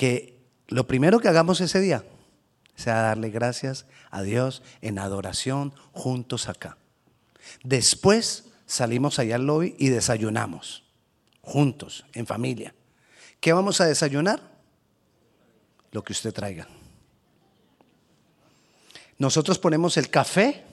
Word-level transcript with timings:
que 0.00 0.40
lo 0.68 0.86
primero 0.86 1.20
que 1.20 1.28
hagamos 1.28 1.60
ese 1.60 1.78
día 1.78 2.06
sea 2.74 3.02
darle 3.02 3.28
gracias 3.28 3.84
a 4.10 4.22
Dios 4.22 4.62
en 4.80 4.98
adoración 4.98 5.74
juntos 5.92 6.48
acá. 6.48 6.78
Después 7.64 8.46
salimos 8.64 9.18
allá 9.18 9.34
al 9.34 9.44
lobby 9.44 9.76
y 9.78 9.90
desayunamos 9.90 10.84
juntos, 11.42 12.06
en 12.14 12.26
familia. 12.26 12.74
¿Qué 13.40 13.52
vamos 13.52 13.82
a 13.82 13.84
desayunar? 13.84 14.40
Lo 15.92 16.02
que 16.02 16.14
usted 16.14 16.32
traiga. 16.32 16.66
Nosotros 19.18 19.58
ponemos 19.58 19.98
el 19.98 20.08
café 20.08 20.64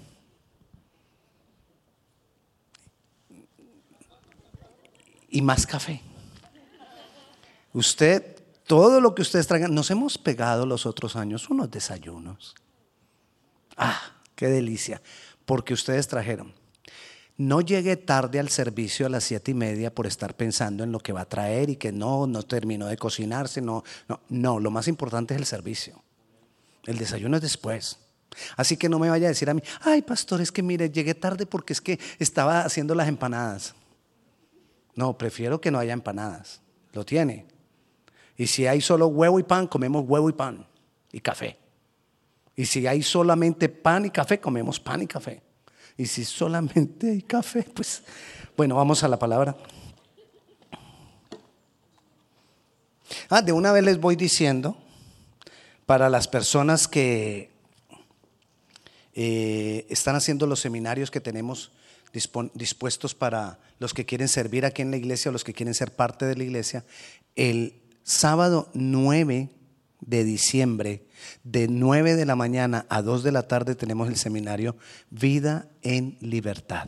y 5.29 5.41
más 5.41 5.67
café. 5.67 5.99
Usted, 7.73 8.36
todo 8.67 9.01
lo 9.01 9.15
que 9.15 9.21
ustedes 9.21 9.47
traigan, 9.47 9.73
nos 9.73 9.89
hemos 9.89 10.17
pegado 10.17 10.65
los 10.65 10.85
otros 10.85 11.15
años 11.15 11.49
unos 11.49 11.71
desayunos. 11.71 12.53
Ah, 13.77 13.99
qué 14.35 14.47
delicia, 14.47 15.01
porque 15.45 15.73
ustedes 15.73 16.07
trajeron. 16.07 16.53
No 17.37 17.61
llegue 17.61 17.95
tarde 17.97 18.39
al 18.39 18.49
servicio 18.49 19.05
a 19.05 19.09
las 19.09 19.23
siete 19.23 19.51
y 19.51 19.53
media 19.53 19.93
por 19.93 20.07
estar 20.07 20.35
pensando 20.35 20.83
en 20.83 20.91
lo 20.91 20.99
que 20.99 21.13
va 21.13 21.21
a 21.21 21.29
traer 21.29 21.69
y 21.69 21.75
que 21.75 21.91
no, 21.91 22.27
no 22.27 22.43
terminó 22.43 22.87
de 22.87 22.97
cocinarse. 22.97 23.61
No, 23.61 23.83
no, 24.09 24.19
no, 24.29 24.59
lo 24.59 24.71
más 24.71 24.87
importante 24.87 25.33
es 25.33 25.39
el 25.39 25.45
servicio. 25.45 26.01
El 26.85 26.97
desayuno 26.97 27.37
es 27.37 27.43
después. 27.43 27.99
Así 28.55 28.75
que 28.75 28.89
no 28.89 28.99
me 28.99 29.09
vaya 29.09 29.27
a 29.27 29.29
decir 29.29 29.49
a 29.49 29.53
mí, 29.53 29.61
ay 29.81 30.01
pastor, 30.01 30.41
es 30.41 30.51
que 30.51 30.63
mire, 30.63 30.89
llegué 30.89 31.15
tarde 31.15 31.45
porque 31.45 31.73
es 31.73 31.81
que 31.81 31.99
estaba 32.19 32.61
haciendo 32.61 32.95
las 32.95 33.07
empanadas. 33.07 33.75
No, 34.95 35.17
prefiero 35.17 35.61
que 35.61 35.71
no 35.71 35.79
haya 35.79 35.93
empanadas. 35.93 36.59
Lo 36.91 37.05
tiene. 37.05 37.45
Y 38.37 38.47
si 38.47 38.67
hay 38.67 38.81
solo 38.81 39.07
huevo 39.07 39.39
y 39.39 39.43
pan, 39.43 39.67
comemos 39.67 40.05
huevo 40.07 40.29
y 40.29 40.33
pan 40.33 40.65
y 41.11 41.19
café. 41.19 41.57
Y 42.55 42.65
si 42.65 42.85
hay 42.87 43.01
solamente 43.01 43.67
pan 43.69 44.05
y 44.05 44.11
café, 44.11 44.39
comemos 44.39 44.79
pan 44.79 45.01
y 45.01 45.07
café. 45.07 45.41
Y 45.97 46.05
si 46.05 46.23
solamente 46.23 47.09
hay 47.09 47.21
café, 47.23 47.63
pues 47.73 48.03
bueno, 48.55 48.75
vamos 48.75 49.03
a 49.03 49.07
la 49.07 49.17
palabra. 49.17 49.55
Ah, 53.29 53.41
de 53.41 53.51
una 53.51 53.71
vez 53.71 53.83
les 53.83 53.99
voy 53.99 54.15
diciendo, 54.15 54.77
para 55.87 56.09
las 56.09 56.27
personas 56.27 56.87
que 56.87 57.49
eh, 59.15 59.87
están 59.89 60.15
haciendo 60.15 60.45
los 60.45 60.59
seminarios 60.59 61.09
que 61.09 61.21
tenemos 61.21 61.71
dispuestos 62.53 63.15
para 63.15 63.59
los 63.79 63.93
que 63.93 64.05
quieren 64.05 64.27
servir 64.27 64.65
aquí 64.65 64.81
en 64.81 64.91
la 64.91 64.97
iglesia 64.97 65.29
o 65.29 65.31
los 65.31 65.43
que 65.43 65.53
quieren 65.53 65.73
ser 65.73 65.95
parte 65.95 66.25
de 66.25 66.35
la 66.35 66.43
iglesia, 66.43 66.83
el 67.35 67.81
sábado 68.07 68.69
9 68.73 69.49
de 69.99 70.23
diciembre, 70.23 71.05
de 71.43 71.67
9 71.67 72.15
de 72.15 72.25
la 72.25 72.37
mañana 72.37 72.85
a 72.89 73.01
2 73.01 73.21
de 73.21 73.33
la 73.33 73.43
tarde, 73.43 73.75
tenemos 73.75 74.07
el 74.07 74.15
seminario 74.15 74.77
Vida 75.11 75.67
en 75.81 76.17
Libertad. 76.21 76.87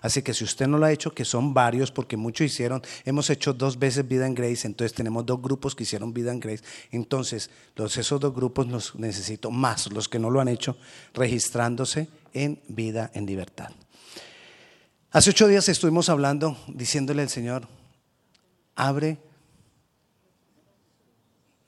Así 0.00 0.22
que 0.22 0.32
si 0.32 0.44
usted 0.44 0.66
no 0.66 0.78
lo 0.78 0.86
ha 0.86 0.92
hecho, 0.92 1.12
que 1.12 1.24
son 1.24 1.52
varios, 1.52 1.92
porque 1.92 2.16
muchos 2.16 2.46
hicieron, 2.46 2.82
hemos 3.04 3.28
hecho 3.28 3.52
dos 3.52 3.78
veces 3.78 4.08
Vida 4.08 4.26
en 4.26 4.34
Grace, 4.34 4.66
entonces 4.66 4.94
tenemos 4.94 5.26
dos 5.26 5.42
grupos 5.42 5.74
que 5.74 5.82
hicieron 5.82 6.14
Vida 6.14 6.32
en 6.32 6.40
Grace. 6.40 6.64
Entonces, 6.90 7.50
los, 7.76 7.96
esos 7.98 8.18
dos 8.18 8.34
grupos 8.34 8.66
los 8.68 8.94
necesito 8.94 9.50
más, 9.50 9.92
los 9.92 10.08
que 10.08 10.18
no 10.18 10.30
lo 10.30 10.40
han 10.40 10.48
hecho, 10.48 10.76
registrándose 11.12 12.08
en 12.32 12.62
Vida 12.68 13.10
en 13.14 13.26
Libertad. 13.26 13.72
Hace 15.10 15.30
ocho 15.30 15.48
días 15.48 15.68
estuvimos 15.68 16.08
hablando, 16.08 16.56
diciéndole 16.68 17.22
al 17.22 17.30
Señor, 17.30 17.68
abre 18.74 19.18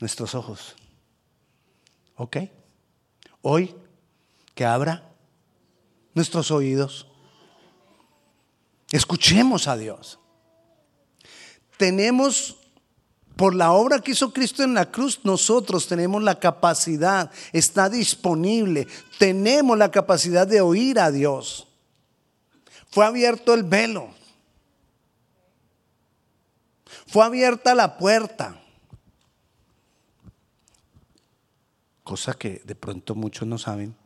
nuestros 0.03 0.35
ojos. 0.35 0.75
¿Ok? 2.17 2.39
Hoy, 3.41 3.73
que 4.53 4.65
abra 4.65 5.09
nuestros 6.13 6.51
oídos. 6.51 7.07
Escuchemos 8.91 9.69
a 9.69 9.77
Dios. 9.77 10.19
Tenemos, 11.77 12.57
por 13.37 13.55
la 13.55 13.71
obra 13.71 14.01
que 14.01 14.11
hizo 14.11 14.33
Cristo 14.33 14.65
en 14.65 14.75
la 14.75 14.91
cruz, 14.91 15.21
nosotros 15.23 15.87
tenemos 15.87 16.21
la 16.21 16.41
capacidad, 16.41 17.31
está 17.53 17.89
disponible, 17.89 18.89
tenemos 19.21 19.79
la 19.79 19.93
capacidad 19.93 20.49
de 20.49 20.61
oír 20.61 20.99
a 20.99 21.13
Dios. 21.13 21.69
Fue 22.91 23.07
abierto 23.07 23.55
el 23.55 23.63
velo. 23.63 24.11
Fue 27.07 27.25
abierta 27.25 27.77
la 27.77 27.97
puerta. 27.99 28.62
Cosa 32.13 32.35
que 32.35 32.61
de 32.67 32.75
pronto 32.75 33.15
muchos 33.15 33.49
no 33.49 33.57
saben. 33.57 33.97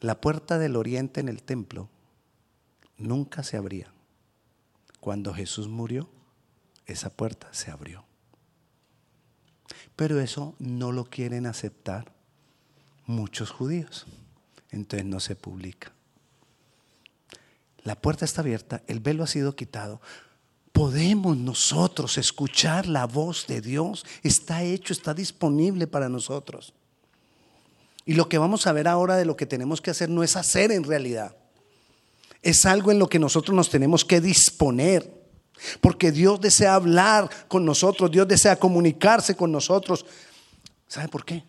La 0.00 0.20
puerta 0.20 0.58
del 0.58 0.74
oriente 0.74 1.20
en 1.20 1.28
el 1.28 1.40
templo 1.40 1.88
nunca 2.96 3.44
se 3.44 3.56
abría. 3.56 3.92
Cuando 4.98 5.32
Jesús 5.32 5.68
murió, 5.68 6.08
esa 6.86 7.10
puerta 7.10 7.46
se 7.52 7.70
abrió. 7.70 8.04
Pero 9.94 10.18
eso 10.18 10.56
no 10.58 10.90
lo 10.90 11.04
quieren 11.04 11.46
aceptar 11.46 12.12
muchos 13.06 13.52
judíos. 13.52 14.06
Entonces 14.72 15.06
no 15.06 15.20
se 15.20 15.36
publica 15.36 15.92
la 17.84 17.94
puerta 17.94 18.24
está 18.24 18.40
abierta, 18.40 18.82
el 18.88 18.98
velo 18.98 19.22
ha 19.22 19.26
sido 19.28 19.56
quitado. 19.56 20.02
Podemos 20.72 21.36
nosotros 21.36 22.18
escuchar 22.18 22.86
la 22.86 23.06
voz 23.06 23.46
de 23.46 23.60
Dios. 23.60 24.04
Está 24.22 24.62
hecho, 24.62 24.92
está 24.92 25.14
disponible 25.14 25.86
para 25.86 26.08
nosotros. 26.08 26.74
Y 28.08 28.14
lo 28.14 28.26
que 28.26 28.38
vamos 28.38 28.66
a 28.66 28.72
ver 28.72 28.88
ahora 28.88 29.16
de 29.18 29.26
lo 29.26 29.36
que 29.36 29.44
tenemos 29.44 29.82
que 29.82 29.90
hacer 29.90 30.08
no 30.08 30.22
es 30.22 30.34
hacer 30.34 30.72
en 30.72 30.82
realidad. 30.82 31.36
Es 32.40 32.64
algo 32.64 32.90
en 32.90 32.98
lo 32.98 33.06
que 33.06 33.18
nosotros 33.18 33.54
nos 33.54 33.68
tenemos 33.68 34.02
que 34.02 34.22
disponer. 34.22 35.28
Porque 35.82 36.10
Dios 36.10 36.40
desea 36.40 36.74
hablar 36.74 37.28
con 37.48 37.66
nosotros, 37.66 38.10
Dios 38.10 38.26
desea 38.26 38.56
comunicarse 38.56 39.36
con 39.36 39.52
nosotros. 39.52 40.06
¿Sabe 40.86 41.08
por 41.08 41.26
qué? 41.26 41.44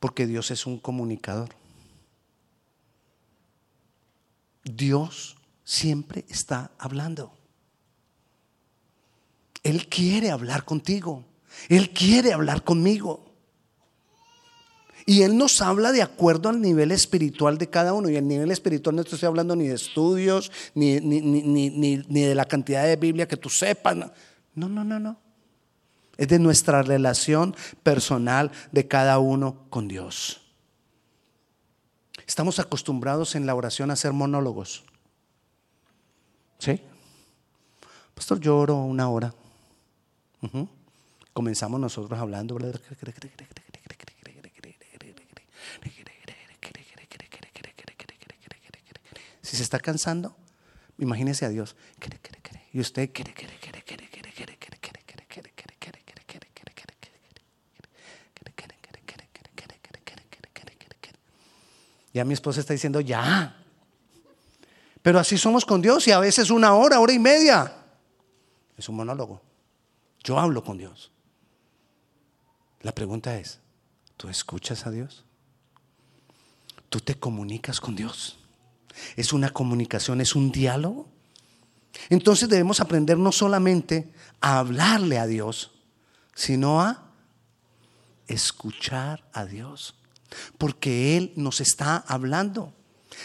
Porque 0.00 0.26
Dios 0.26 0.50
es 0.50 0.66
un 0.66 0.80
comunicador. 0.80 1.50
Dios 4.64 5.36
siempre 5.62 6.24
está 6.28 6.72
hablando. 6.76 7.32
Él 9.62 9.86
quiere 9.86 10.32
hablar 10.32 10.64
contigo. 10.64 11.24
Él 11.68 11.90
quiere 11.90 12.32
hablar 12.32 12.64
conmigo. 12.64 13.25
Y 15.08 15.22
Él 15.22 15.38
nos 15.38 15.62
habla 15.62 15.92
de 15.92 16.02
acuerdo 16.02 16.48
al 16.48 16.60
nivel 16.60 16.90
espiritual 16.90 17.58
de 17.58 17.70
cada 17.70 17.92
uno. 17.92 18.10
Y 18.10 18.16
el 18.16 18.26
nivel 18.26 18.50
espiritual 18.50 18.96
no 18.96 19.02
estoy 19.02 19.24
hablando 19.24 19.54
ni 19.54 19.68
de 19.68 19.76
estudios, 19.76 20.50
ni, 20.74 21.00
ni, 21.00 22.22
de 22.24 22.34
la 22.34 22.44
cantidad 22.44 22.84
de 22.84 22.96
Biblia 22.96 23.28
que 23.28 23.36
tú 23.36 23.48
sepas. 23.48 23.96
No, 23.96 24.10
no, 24.68 24.82
no, 24.82 24.98
no. 24.98 25.16
Es 26.16 26.26
de 26.26 26.40
nuestra 26.40 26.82
relación 26.82 27.54
personal 27.84 28.50
de 28.72 28.88
cada 28.88 29.20
uno 29.20 29.66
con 29.70 29.86
Dios. 29.86 30.40
Estamos 32.26 32.58
acostumbrados 32.58 33.36
en 33.36 33.46
la 33.46 33.54
oración 33.54 33.90
a 33.90 33.92
hacer 33.92 34.12
monólogos. 34.12 34.82
¿Sí? 36.58 36.80
Pastor, 38.12 38.40
lloro 38.40 38.78
una 38.78 39.08
hora. 39.08 39.32
Comenzamos 41.32 41.78
nosotros 41.78 42.18
hablando. 42.18 42.58
Si 49.46 49.56
se 49.56 49.62
está 49.62 49.78
cansando, 49.78 50.36
imagínese 50.98 51.44
a 51.44 51.48
Dios. 51.48 51.76
Y 52.72 52.80
usted 52.80 53.12
Ya 62.12 62.24
mi 62.24 62.32
esposa 62.34 62.58
está 62.58 62.72
diciendo, 62.72 63.00
ya. 63.00 63.62
Pero 65.00 65.20
así 65.20 65.38
somos 65.38 65.64
con 65.64 65.80
Dios 65.80 66.08
y 66.08 66.10
a 66.10 66.18
veces 66.18 66.50
una 66.50 66.74
hora, 66.74 66.98
hora 66.98 67.12
y 67.12 67.18
media. 67.20 67.72
Es 68.76 68.88
un 68.88 68.96
monólogo. 68.96 69.42
Yo 70.24 70.40
hablo 70.40 70.64
con 70.64 70.76
Dios. 70.76 71.12
La 72.80 72.90
pregunta 72.90 73.38
es, 73.38 73.60
¿tú 74.16 74.28
escuchas 74.28 74.86
a 74.86 74.90
Dios? 74.90 75.24
¿Tú 76.88 76.98
te 76.98 77.14
comunicas 77.14 77.80
con 77.80 77.94
Dios? 77.94 78.38
¿Es 79.16 79.32
una 79.32 79.50
comunicación, 79.50 80.20
es 80.20 80.34
un 80.34 80.50
diálogo? 80.52 81.08
Entonces 82.10 82.48
debemos 82.48 82.80
aprender 82.80 83.18
no 83.18 83.32
solamente 83.32 84.12
a 84.40 84.58
hablarle 84.58 85.18
a 85.18 85.26
Dios, 85.26 85.72
sino 86.34 86.80
a 86.80 87.10
escuchar 88.26 89.24
a 89.32 89.46
Dios 89.46 89.94
porque 90.58 91.16
Él 91.16 91.32
nos 91.36 91.60
está 91.60 91.96
hablando. 91.96 92.72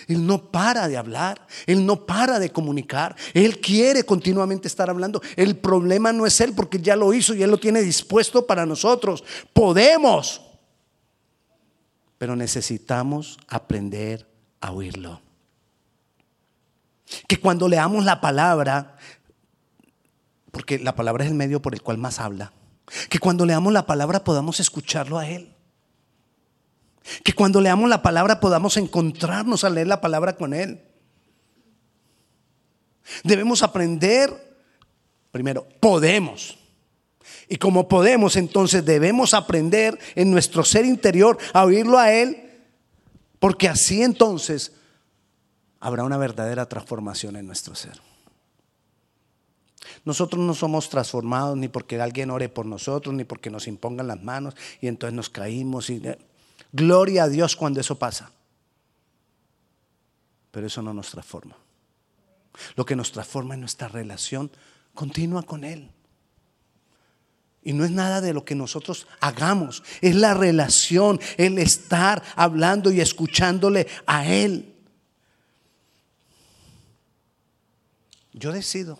Él 0.07 0.25
no 0.25 0.51
para 0.51 0.88
de 0.88 0.95
hablar, 0.95 1.45
Él 1.65 1.85
no 1.85 2.06
para 2.06 2.39
de 2.39 2.51
comunicar, 2.51 3.15
Él 3.33 3.59
quiere 3.59 4.03
continuamente 4.03 4.67
estar 4.67 4.89
hablando. 4.89 5.21
El 5.35 5.57
problema 5.57 6.13
no 6.13 6.25
es 6.25 6.39
Él 6.39 6.53
porque 6.53 6.79
ya 6.79 6.95
lo 6.95 7.13
hizo 7.13 7.33
y 7.33 7.44
Él 7.44 7.51
lo 7.51 7.59
tiene 7.59 7.81
dispuesto 7.81 8.47
para 8.47 8.65
nosotros. 8.65 9.24
Podemos, 9.51 10.41
pero 12.17 12.35
necesitamos 12.35 13.38
aprender 13.47 14.27
a 14.62 14.71
oírlo. 14.71 15.21
Que 17.28 17.40
cuando 17.40 17.68
leamos 17.68 18.06
la 18.06 18.22
palabra, 18.22 18.98
porque 20.52 20.80
la 20.80 20.96
palabra 20.96 21.24
es 21.24 21.31
el 21.31 21.36
medio 21.36 21.62
por 21.62 21.74
el 21.74 21.81
cual 21.81 21.98
más 21.98 22.19
habla, 22.19 22.54
que 23.10 23.19
cuando 23.19 23.46
leamos 23.46 23.72
la 23.74 23.86
palabra 23.86 24.24
podamos 24.24 24.60
escucharlo 24.60 25.18
a 25.18 25.28
Él. 25.28 25.56
Que 27.24 27.34
cuando 27.34 27.62
leamos 27.62 27.90
la 27.90 28.02
palabra 28.02 28.40
podamos 28.40 28.78
encontrarnos 28.78 29.63
al 29.63 29.75
leer 29.75 29.88
la 29.88 30.02
palabra 30.02 30.36
con 30.36 30.54
Él. 30.54 30.81
Debemos 33.24 33.63
aprender, 33.63 34.60
primero, 35.31 35.68
podemos. 35.80 36.58
Y 37.50 37.58
como 37.58 37.88
podemos, 37.88 38.36
entonces 38.36 38.86
debemos 38.86 39.34
aprender 39.34 39.98
en 40.16 40.31
nuestro 40.31 40.63
ser 40.63 40.86
interior 40.86 41.38
a 41.54 41.66
oírlo 41.66 41.98
a 41.98 42.12
Él, 42.12 42.50
porque 43.40 43.68
así 43.68 44.04
entonces 44.04 44.74
habrá 45.81 46.06
una 46.06 46.18
verdadera 46.18 46.68
transformación 46.69 47.36
en 47.36 47.48
nuestro 47.48 47.75
ser. 47.75 48.00
Nosotros 50.06 50.42
no 50.42 50.54
somos 50.54 50.89
transformados 50.89 51.57
ni 51.57 51.68
porque 51.68 52.00
alguien 52.00 52.31
ore 52.31 52.48
por 52.50 52.66
nosotros, 52.66 53.13
ni 53.13 53.24
porque 53.24 53.50
nos 53.50 53.68
impongan 53.68 54.07
las 54.07 54.22
manos 54.24 54.56
y 54.80 54.88
entonces 54.88 55.16
nos 55.16 55.30
caímos. 55.30 55.89
Y, 55.89 56.01
Gloria 56.72 57.24
a 57.24 57.30
Dios 57.30 57.56
cuando 57.56 57.81
eso 57.81 57.98
pasa. 57.98 58.31
Pero 60.51 60.68
eso 60.68 60.81
no 60.81 60.94
nos 60.94 61.10
transforma. 61.10 61.56
Lo 62.75 62.86
que 62.86 62.95
nos 62.95 63.12
transforma 63.12 63.56
es 63.56 63.60
nuestra 63.60 63.88
relación 63.88 64.51
continua 64.94 65.44
con 65.44 65.63
Él. 65.63 65.89
Y 67.63 67.74
no 67.74 67.86
es 67.86 67.92
nada 67.92 68.22
de 68.22 68.34
lo 68.34 68.44
que 68.44 68.56
nosotros 68.56 69.07
hagamos, 69.19 69.84
es 70.01 70.16
la 70.16 70.34
relación, 70.34 71.19
el 71.38 71.60
estar 71.60 72.24
hablando 72.36 72.92
y 72.92 73.01
escuchándole 73.01 73.88
a 74.07 74.25
Él. 74.25 74.70
Yo 78.33 78.51
decido. 78.51 79.00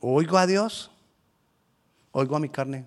Oigo 0.00 0.38
a 0.38 0.46
Dios, 0.46 0.90
oigo 2.12 2.36
a 2.36 2.40
mi 2.40 2.48
carne. 2.48 2.86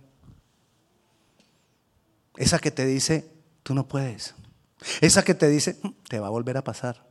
Esa 2.36 2.60
que 2.60 2.72
te 2.72 2.86
dice, 2.86 3.30
tú 3.62 3.74
no 3.74 3.88
puedes. 3.88 4.34
Esa 5.02 5.24
que 5.24 5.36
te 5.36 5.48
dice, 5.48 5.78
mm, 5.82 5.90
te 6.08 6.20
va 6.20 6.28
a 6.28 6.32
volver 6.32 6.58
a 6.58 6.64
pasar. 6.64 7.06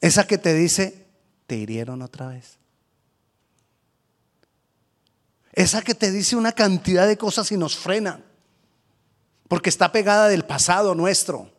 Esa 0.00 0.26
que 0.26 0.38
te 0.38 0.54
dice, 0.54 1.06
te 1.46 1.56
hirieron 1.56 2.02
otra 2.02 2.28
vez. 2.28 2.58
Esa 5.52 5.82
que 5.82 5.94
te 5.94 6.10
dice 6.10 6.34
una 6.34 6.52
cantidad 6.52 7.06
de 7.06 7.18
cosas 7.18 7.52
y 7.52 7.56
nos 7.56 7.76
frena. 7.76 8.24
Porque 9.48 9.68
está 9.68 9.92
pegada 9.92 10.28
del 10.28 10.44
pasado 10.44 10.94
nuestro. 10.94 11.52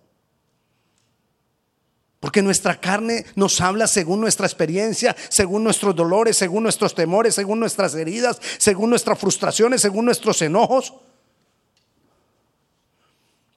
Porque 2.23 2.41
nuestra 2.41 2.79
carne 2.79 3.25
nos 3.35 3.59
habla 3.59 3.85
según 3.85 4.21
nuestra 4.21 4.47
experiencia, 4.47 5.13
según 5.27 5.61
nuestros 5.61 5.93
dolores, 5.93 6.37
según 6.37 6.63
nuestros 6.63 6.95
temores, 6.95 7.35
según 7.35 7.59
nuestras 7.59 7.93
heridas, 7.95 8.39
según 8.59 8.91
nuestras 8.91 9.19
frustraciones, 9.19 9.81
según 9.81 10.05
nuestros 10.05 10.41
enojos 10.41 10.93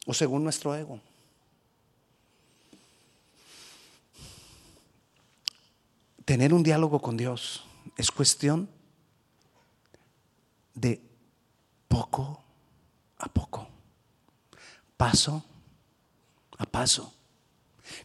o 0.04 0.12
según 0.12 0.42
nuestro 0.42 0.74
ego. 0.74 1.00
Tener 6.24 6.52
un 6.52 6.64
diálogo 6.64 7.00
con 7.00 7.16
Dios 7.16 7.64
es 7.96 8.10
cuestión 8.10 8.68
de 10.74 11.00
poco 11.86 12.42
a 13.18 13.28
poco, 13.28 13.68
paso 14.96 15.44
a 16.58 16.66
paso. 16.66 17.15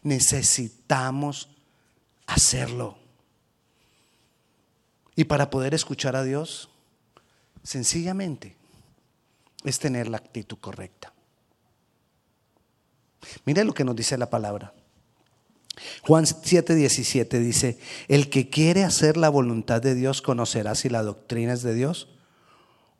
Necesitamos 0.02 1.48
hacerlo. 2.26 2.98
Y 5.14 5.24
para 5.24 5.50
poder 5.50 5.74
escuchar 5.74 6.16
a 6.16 6.24
Dios, 6.24 6.70
sencillamente, 7.62 8.56
es 9.64 9.78
tener 9.78 10.08
la 10.08 10.16
actitud 10.16 10.58
correcta. 10.58 11.12
Mire 13.44 13.64
lo 13.64 13.72
que 13.72 13.84
nos 13.84 13.94
dice 13.94 14.18
la 14.18 14.30
palabra. 14.30 14.74
Juan 16.02 16.24
7:17 16.24 17.38
dice, 17.38 17.78
el 18.08 18.28
que 18.30 18.50
quiere 18.50 18.84
hacer 18.84 19.16
la 19.16 19.28
voluntad 19.28 19.80
de 19.80 19.94
Dios 19.94 20.20
conocerá 20.20 20.74
si 20.74 20.88
la 20.88 21.02
doctrina 21.02 21.52
es 21.52 21.62
de 21.62 21.74
Dios 21.74 22.08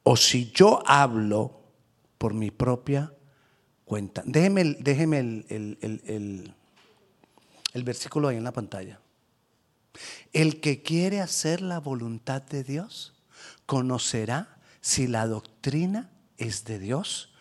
o 0.04 0.16
si 0.16 0.50
yo 0.52 0.82
hablo 0.86 1.60
por 2.18 2.34
mi 2.34 2.50
propia 2.50 3.12
cuenta. 3.84 4.22
Déjeme, 4.24 4.76
déjeme 4.78 5.18
el, 5.18 5.78
el 5.80 6.54
versículo 7.84 8.28
ahí 8.28 8.36
en 8.36 8.44
la 8.44 8.52
pantalla. 8.52 9.00
El 10.32 10.60
que 10.60 10.82
quiere 10.82 11.20
hacer 11.20 11.60
la 11.60 11.80
voluntad 11.80 12.42
de 12.42 12.64
Dios 12.64 13.14
conocerá 13.66 14.58
si 14.80 15.06
la 15.06 15.26
doctrina 15.26 16.10
es 16.38 16.64
de 16.64 16.78
Dios 16.78 17.32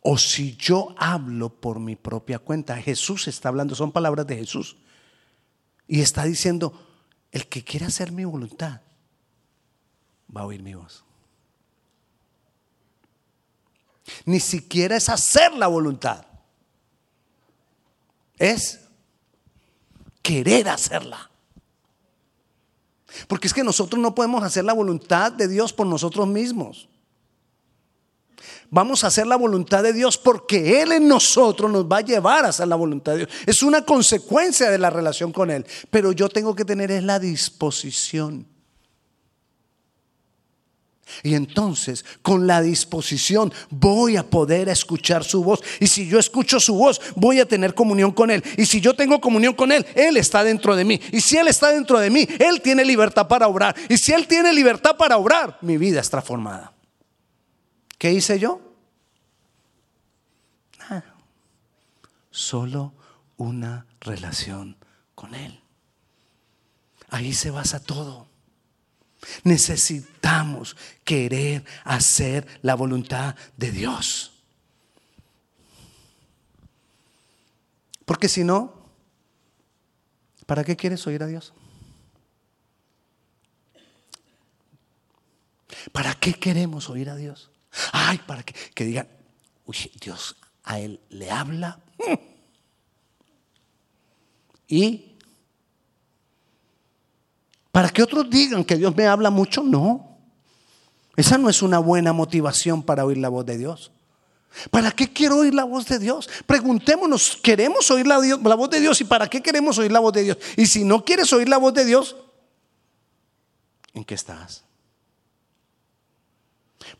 o 0.00 0.18
si 0.18 0.56
yo 0.56 0.94
hablo 0.98 1.48
por 1.48 1.80
mi 1.80 1.96
propia 1.96 2.38
cuenta. 2.38 2.76
Jesús 2.76 3.28
está 3.28 3.48
hablando, 3.48 3.74
son 3.74 3.92
palabras 3.92 4.26
de 4.26 4.36
Jesús. 4.36 4.76
Y 5.86 6.00
está 6.00 6.24
diciendo, 6.24 6.72
el 7.32 7.46
que 7.46 7.64
quiere 7.64 7.86
hacer 7.86 8.12
mi 8.12 8.24
voluntad 8.24 8.80
va 10.34 10.42
a 10.42 10.46
oír 10.46 10.62
mi 10.62 10.74
voz. 10.74 11.04
Ni 14.26 14.40
siquiera 14.40 14.96
es 14.96 15.08
hacer 15.08 15.52
la 15.54 15.66
voluntad. 15.66 16.26
Es 18.36 18.83
querer 20.24 20.68
hacerla. 20.70 21.30
Porque 23.28 23.46
es 23.46 23.54
que 23.54 23.62
nosotros 23.62 24.00
no 24.00 24.14
podemos 24.14 24.42
hacer 24.42 24.64
la 24.64 24.72
voluntad 24.72 25.30
de 25.30 25.46
Dios 25.46 25.72
por 25.72 25.86
nosotros 25.86 26.26
mismos. 26.26 26.88
Vamos 28.70 29.04
a 29.04 29.08
hacer 29.08 29.26
la 29.26 29.36
voluntad 29.36 29.82
de 29.82 29.92
Dios 29.92 30.18
porque 30.18 30.82
Él 30.82 30.92
en 30.92 31.06
nosotros 31.06 31.70
nos 31.70 31.84
va 31.84 31.98
a 31.98 32.00
llevar 32.00 32.44
a 32.44 32.48
hacer 32.48 32.66
la 32.66 32.74
voluntad 32.74 33.12
de 33.12 33.18
Dios. 33.18 33.30
Es 33.46 33.62
una 33.62 33.84
consecuencia 33.84 34.70
de 34.70 34.78
la 34.78 34.90
relación 34.90 35.30
con 35.30 35.50
Él. 35.50 35.64
Pero 35.90 36.10
yo 36.10 36.28
tengo 36.28 36.56
que 36.56 36.64
tener 36.64 36.90
es 36.90 37.04
la 37.04 37.20
disposición. 37.20 38.46
Y 41.22 41.34
entonces, 41.34 42.04
con 42.22 42.46
la 42.46 42.60
disposición, 42.60 43.52
voy 43.70 44.16
a 44.16 44.28
poder 44.28 44.68
escuchar 44.68 45.24
su 45.24 45.44
voz. 45.44 45.60
Y 45.80 45.86
si 45.86 46.08
yo 46.08 46.18
escucho 46.18 46.60
su 46.60 46.74
voz, 46.74 47.00
voy 47.16 47.40
a 47.40 47.46
tener 47.46 47.74
comunión 47.74 48.12
con 48.12 48.30
Él. 48.30 48.42
Y 48.56 48.66
si 48.66 48.80
yo 48.80 48.94
tengo 48.94 49.20
comunión 49.20 49.54
con 49.54 49.72
Él, 49.72 49.86
Él 49.94 50.16
está 50.16 50.42
dentro 50.44 50.76
de 50.76 50.84
mí. 50.84 51.00
Y 51.12 51.20
si 51.20 51.36
Él 51.36 51.48
está 51.48 51.70
dentro 51.70 51.98
de 51.98 52.10
mí, 52.10 52.26
Él 52.38 52.60
tiene 52.62 52.84
libertad 52.84 53.28
para 53.28 53.48
obrar. 53.48 53.74
Y 53.88 53.98
si 53.98 54.12
Él 54.12 54.26
tiene 54.26 54.52
libertad 54.52 54.96
para 54.96 55.16
obrar, 55.16 55.58
mi 55.60 55.76
vida 55.76 56.00
está 56.00 56.22
formada. 56.22 56.72
¿Qué 57.98 58.12
hice 58.12 58.38
yo? 58.38 58.60
Solo 62.30 62.92
una 63.36 63.86
relación 64.00 64.76
con 65.14 65.34
Él. 65.34 65.60
Ahí 67.08 67.32
se 67.32 67.50
basa 67.50 67.78
todo. 67.78 68.26
Necesitamos 69.44 70.76
querer 71.04 71.64
hacer 71.84 72.46
la 72.62 72.74
voluntad 72.74 73.34
de 73.56 73.70
Dios. 73.70 74.32
Porque 78.04 78.28
si 78.28 78.44
no, 78.44 78.72
¿para 80.46 80.64
qué 80.64 80.76
quieres 80.76 81.06
oír 81.06 81.22
a 81.22 81.26
Dios? 81.26 81.54
¿Para 85.92 86.14
qué 86.14 86.34
queremos 86.34 86.90
oír 86.90 87.10
a 87.10 87.16
Dios? 87.16 87.50
Ay, 87.92 88.18
para 88.26 88.42
que, 88.42 88.54
que 88.74 88.84
digan, 88.84 89.08
uy, 89.66 89.76
Dios 90.00 90.36
a 90.64 90.78
él 90.78 91.00
le 91.08 91.30
habla. 91.30 91.80
Y 94.66 95.13
para 97.74 97.88
que 97.88 98.04
otros 98.04 98.30
digan 98.30 98.62
que 98.62 98.76
Dios 98.76 98.94
me 98.94 99.08
habla 99.08 99.30
mucho, 99.30 99.64
no. 99.64 100.16
Esa 101.16 101.38
no 101.38 101.50
es 101.50 101.60
una 101.60 101.80
buena 101.80 102.12
motivación 102.12 102.84
para 102.84 103.04
oír 103.04 103.18
la 103.18 103.28
voz 103.28 103.44
de 103.46 103.58
Dios. 103.58 103.90
¿Para 104.70 104.92
qué 104.92 105.12
quiero 105.12 105.38
oír 105.38 105.54
la 105.54 105.64
voz 105.64 105.84
de 105.86 105.98
Dios? 105.98 106.30
Preguntémonos, 106.46 107.36
¿queremos 107.42 107.90
oír 107.90 108.06
la, 108.06 108.18
voz 108.54 108.70
de 108.70 108.78
Dios? 108.78 109.00
¿Y 109.00 109.04
para 109.04 109.28
qué 109.28 109.42
queremos 109.42 109.76
oír 109.78 109.90
la 109.90 109.98
voz 109.98 110.12
de 110.12 110.22
Dios? 110.22 110.38
Y 110.56 110.66
si 110.66 110.84
no 110.84 111.04
quieres 111.04 111.32
oír 111.32 111.48
la 111.48 111.56
voz 111.56 111.74
de 111.74 111.84
Dios, 111.84 112.14
¿en 113.92 114.04
qué 114.04 114.14
estás? 114.14 114.62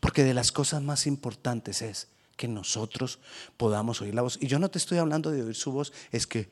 Porque 0.01 0.25
de 0.25 0.33
las 0.33 0.51
cosas 0.51 0.81
más 0.81 1.07
importantes 1.07 1.81
es 1.81 2.09
que 2.35 2.49
nosotros 2.49 3.19
podamos 3.55 4.01
oír 4.01 4.13
la 4.13 4.23
voz. 4.23 4.37
Y 4.41 4.47
yo 4.47 4.59
no 4.59 4.69
te 4.69 4.77
estoy 4.77 4.97
hablando 4.97 5.31
de 5.31 5.41
oír 5.41 5.55
su 5.55 5.71
voz, 5.71 5.93
es 6.11 6.27
que 6.27 6.49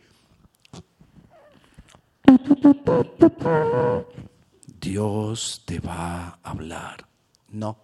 Dios 4.79 5.61
te 5.65 5.79
va 5.79 6.27
a 6.27 6.39
hablar. 6.43 7.07
No. 7.49 7.77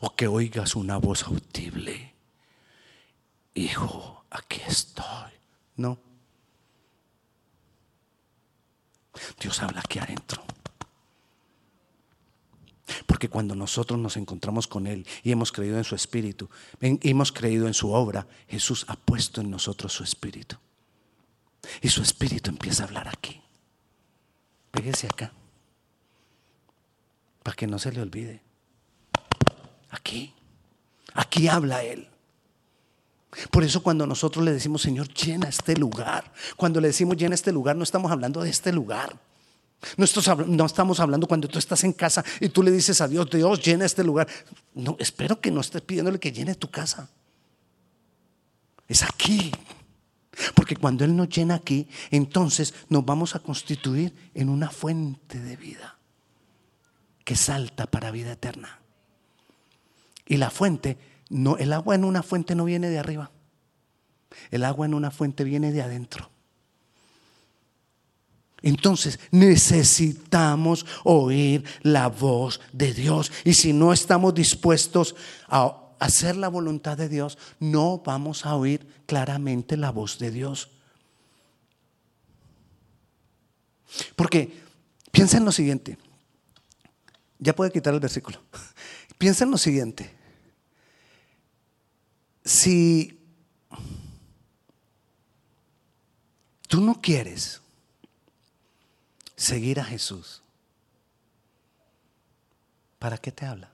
O 0.00 0.14
que 0.14 0.26
oigas 0.26 0.76
una 0.76 0.96
voz 0.96 1.24
audible. 1.24 2.14
Hijo, 3.54 4.24
aquí 4.30 4.60
estoy. 4.66 5.32
No. 5.76 5.98
Dios 9.40 9.62
habla 9.62 9.80
aquí 9.80 9.98
adentro. 9.98 10.42
Porque 13.06 13.28
cuando 13.28 13.54
nosotros 13.54 13.98
nos 13.98 14.16
encontramos 14.16 14.66
con 14.66 14.86
Él 14.86 15.06
y 15.22 15.32
hemos 15.32 15.52
creído 15.52 15.78
en 15.78 15.84
su 15.84 15.94
Espíritu, 15.94 16.50
hemos 16.80 17.32
creído 17.32 17.66
en 17.66 17.74
su 17.74 17.92
obra, 17.92 18.26
Jesús 18.48 18.84
ha 18.88 18.96
puesto 18.96 19.40
en 19.40 19.50
nosotros 19.50 19.92
su 19.92 20.04
Espíritu. 20.04 20.56
Y 21.80 21.88
su 21.88 22.02
Espíritu 22.02 22.50
empieza 22.50 22.82
a 22.82 22.86
hablar 22.86 23.08
aquí. 23.08 23.40
Pégese 24.70 25.06
acá. 25.06 25.32
Para 27.42 27.54
que 27.56 27.66
no 27.66 27.78
se 27.78 27.92
le 27.92 28.00
olvide. 28.00 28.40
Aquí. 29.90 30.34
Aquí 31.14 31.48
habla 31.48 31.82
Él. 31.82 32.08
Por 33.50 33.64
eso 33.64 33.82
cuando 33.82 34.06
nosotros 34.06 34.44
le 34.44 34.52
decimos, 34.52 34.82
Señor, 34.82 35.08
llena 35.12 35.48
este 35.48 35.76
lugar. 35.76 36.32
Cuando 36.56 36.80
le 36.80 36.88
decimos 36.88 37.16
llena 37.16 37.34
este 37.34 37.52
lugar, 37.52 37.76
no 37.76 37.82
estamos 37.82 38.10
hablando 38.10 38.42
de 38.42 38.50
este 38.50 38.72
lugar. 38.72 39.18
No, 39.96 40.64
estamos 40.64 41.00
hablando 41.00 41.26
cuando 41.26 41.48
tú 41.48 41.58
estás 41.58 41.84
en 41.84 41.92
casa 41.92 42.24
y 42.40 42.48
tú 42.48 42.62
le 42.62 42.70
dices 42.70 43.00
a 43.00 43.08
Dios, 43.08 43.28
Dios, 43.30 43.62
llena 43.62 43.84
este 43.84 44.02
lugar. 44.02 44.26
No, 44.74 44.96
espero 44.98 45.40
que 45.40 45.50
no 45.50 45.60
estés 45.60 45.82
pidiéndole 45.82 46.18
que 46.18 46.32
llene 46.32 46.54
tu 46.54 46.70
casa. 46.70 47.08
Es 48.88 49.02
aquí. 49.02 49.52
Porque 50.54 50.76
cuando 50.76 51.04
Él 51.04 51.16
nos 51.16 51.28
llena 51.28 51.54
aquí, 51.54 51.88
entonces 52.10 52.74
nos 52.88 53.04
vamos 53.04 53.34
a 53.34 53.40
constituir 53.40 54.14
en 54.34 54.48
una 54.48 54.70
fuente 54.70 55.40
de 55.40 55.56
vida 55.56 55.98
que 57.24 57.36
salta 57.36 57.86
para 57.86 58.10
vida 58.10 58.32
eterna. 58.32 58.80
Y 60.26 60.36
la 60.36 60.50
fuente, 60.50 60.98
no, 61.30 61.56
el 61.56 61.72
agua 61.72 61.94
en 61.94 62.04
una 62.04 62.22
fuente 62.22 62.54
no 62.54 62.64
viene 62.64 62.88
de 62.88 62.98
arriba. 62.98 63.30
El 64.50 64.64
agua 64.64 64.86
en 64.86 64.94
una 64.94 65.10
fuente 65.10 65.44
viene 65.44 65.72
de 65.72 65.82
adentro. 65.82 66.30
Entonces 68.62 69.20
necesitamos 69.30 70.86
oír 71.04 71.64
la 71.82 72.08
voz 72.08 72.60
de 72.72 72.94
Dios. 72.94 73.30
Y 73.44 73.52
si 73.52 73.74
no 73.74 73.92
estamos 73.92 74.34
dispuestos 74.34 75.14
a 75.48 75.83
hacer 75.98 76.36
la 76.36 76.48
voluntad 76.48 76.96
de 76.96 77.08
Dios, 77.08 77.38
no 77.60 77.98
vamos 78.04 78.46
a 78.46 78.54
oír 78.54 78.86
claramente 79.06 79.76
la 79.76 79.90
voz 79.90 80.18
de 80.18 80.30
Dios. 80.30 80.70
Porque 84.16 84.62
piensa 85.10 85.36
en 85.36 85.44
lo 85.44 85.52
siguiente. 85.52 85.98
Ya 87.38 87.54
puede 87.54 87.70
quitar 87.70 87.94
el 87.94 88.00
versículo. 88.00 88.40
Piensa 89.18 89.44
en 89.44 89.50
lo 89.50 89.58
siguiente. 89.58 90.10
Si 92.44 93.20
tú 96.68 96.80
no 96.80 97.00
quieres 97.00 97.60
seguir 99.36 99.80
a 99.80 99.84
Jesús, 99.84 100.42
¿para 102.98 103.18
qué 103.18 103.32
te 103.32 103.46
habla? 103.46 103.73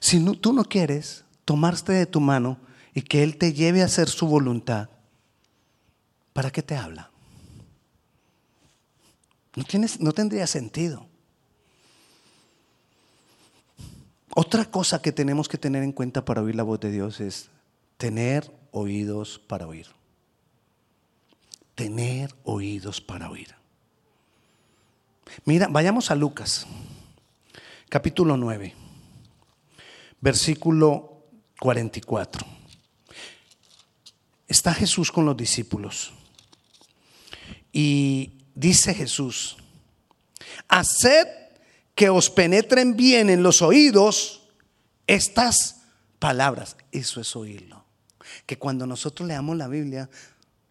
Si 0.00 0.22
tú 0.36 0.52
no 0.52 0.64
quieres 0.64 1.24
tomarte 1.44 1.92
de 1.92 2.06
tu 2.06 2.20
mano 2.20 2.58
y 2.94 3.02
que 3.02 3.22
Él 3.22 3.36
te 3.36 3.52
lleve 3.52 3.82
a 3.82 3.86
hacer 3.86 4.08
su 4.08 4.26
voluntad, 4.26 4.88
¿para 6.32 6.50
qué 6.50 6.62
te 6.62 6.76
habla? 6.76 7.10
No, 9.56 9.64
no 10.00 10.12
tendría 10.12 10.46
sentido. 10.46 11.06
Otra 14.34 14.64
cosa 14.66 15.02
que 15.02 15.10
tenemos 15.10 15.48
que 15.48 15.58
tener 15.58 15.82
en 15.82 15.92
cuenta 15.92 16.24
para 16.24 16.42
oír 16.42 16.54
la 16.54 16.62
voz 16.62 16.78
de 16.80 16.92
Dios 16.92 17.20
es 17.20 17.50
tener 17.96 18.52
oídos 18.70 19.40
para 19.40 19.66
oír 19.66 19.86
tener 21.78 22.34
oídos 22.42 23.00
para 23.00 23.30
oír. 23.30 23.54
Mira, 25.44 25.68
vayamos 25.70 26.10
a 26.10 26.16
Lucas, 26.16 26.66
capítulo 27.88 28.36
9, 28.36 28.74
versículo 30.20 31.24
44. 31.60 32.46
Está 34.46 34.72
Jesús 34.72 35.12
con 35.12 35.26
los 35.26 35.36
discípulos 35.36 36.12
y 37.72 38.32
dice 38.54 38.94
Jesús, 38.94 39.56
haced 40.68 41.26
que 41.94 42.08
os 42.08 42.30
penetren 42.30 42.96
bien 42.96 43.28
en 43.28 43.42
los 43.42 43.60
oídos 43.60 44.48
estas 45.06 45.82
palabras. 46.18 46.76
Eso 46.92 47.20
es 47.20 47.34
oírlo. 47.36 47.84
Que 48.46 48.58
cuando 48.58 48.86
nosotros 48.86 49.28
leamos 49.28 49.56
la 49.56 49.68
Biblia 49.68 50.08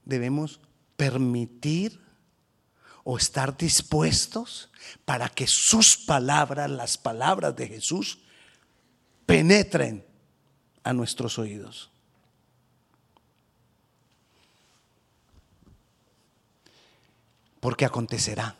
debemos 0.06 0.60
permitir 0.96 2.00
o 3.04 3.18
estar 3.18 3.56
dispuestos 3.56 4.70
para 5.06 5.30
que 5.30 5.46
sus 5.48 5.98
palabras, 6.06 6.70
las 6.70 6.98
palabras 6.98 7.56
de 7.56 7.68
Jesús, 7.68 8.20
penetren 9.28 10.04
a 10.84 10.94
nuestros 10.94 11.38
oídos. 11.38 11.92
Porque 17.60 17.86
acontecerá 17.86 18.56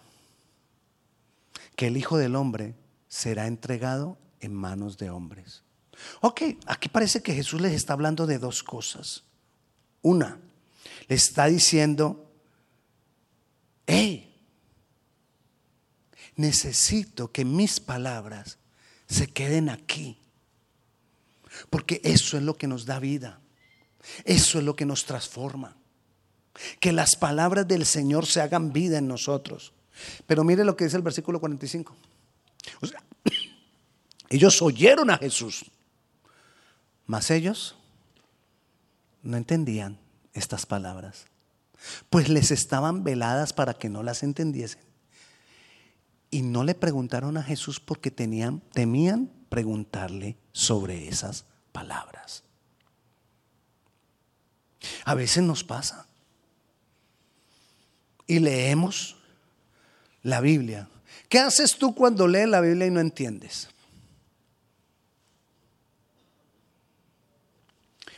que 1.76 1.88
el 1.88 1.98
Hijo 1.98 2.18
del 2.18 2.36
Hombre 2.36 2.76
será 3.08 3.48
entregado 3.48 4.20
en 4.40 4.54
manos 4.54 5.00
de 5.00 5.10
hombres. 5.10 5.64
Ok, 6.22 6.42
aquí 6.68 6.90
parece 6.90 7.24
que 7.24 7.34
Jesús 7.34 7.60
les 7.62 7.74
está 7.74 7.94
hablando 7.94 8.28
de 8.28 8.38
dos 8.38 8.62
cosas. 8.62 9.24
Una, 10.04 10.40
le 11.08 11.16
está 11.16 11.48
diciendo 11.48 12.28
hey, 13.88 14.36
necesito 16.36 17.32
que 17.32 17.46
mis 17.46 17.80
palabras 17.80 18.60
se 19.08 19.28
queden 19.28 19.70
aquí. 19.70 20.20
Porque 21.70 22.02
eso 22.04 22.38
es 22.38 22.44
lo 22.44 22.58
que 22.58 22.68
nos 22.68 22.86
da 22.86 23.00
vida. 23.00 23.40
Eso 24.26 24.60
es 24.60 24.66
lo 24.66 24.76
que 24.76 24.86
nos 24.86 25.06
transforma. 25.06 25.76
Que 26.80 26.92
las 26.92 27.16
palabras 27.16 27.68
del 27.68 27.86
Señor 27.86 28.26
se 28.26 28.42
hagan 28.42 28.74
vida 28.74 28.98
en 28.98 29.08
nosotros. 29.08 29.74
Pero 30.26 30.44
mire 30.44 30.64
lo 30.64 30.76
que 30.76 30.86
dice 30.86 30.98
el 30.98 31.04
versículo 31.04 31.40
45. 31.40 31.96
ellos 34.30 34.62
oyeron 34.62 35.10
a 35.10 35.18
Jesús, 35.18 35.66
mas 37.06 37.32
ellos 37.32 37.76
no 39.24 39.38
entendían 39.38 39.98
estas 40.34 40.66
palabras 40.66 41.26
pues 42.10 42.30
les 42.30 42.52
estaban 42.52 43.04
veladas 43.04 43.54
para 43.54 43.74
que 43.74 43.90
no 43.90 44.04
las 44.04 44.24
entendiesen. 44.24 44.82
Y 46.30 46.42
no 46.42 46.64
le 46.64 46.76
preguntaron 46.76 47.38
a 47.38 47.44
Jesús 47.44 47.80
porque 47.80 48.12
tenían, 48.12 48.62
temían 48.74 49.32
preguntarle 49.50 50.38
sobre 50.58 51.08
esas 51.08 51.46
palabras. 51.72 52.44
A 55.06 55.14
veces 55.14 55.44
nos 55.44 55.64
pasa. 55.64 56.08
Y 58.26 58.40
leemos 58.40 59.16
la 60.24 60.42
Biblia. 60.42 60.90
¿Qué 61.30 61.38
haces 61.38 61.78
tú 61.78 61.94
cuando 61.94 62.28
lees 62.28 62.50
la 62.50 62.60
Biblia 62.62 62.88
y 62.88 62.92
no 62.92 63.00
entiendes? 63.00 63.70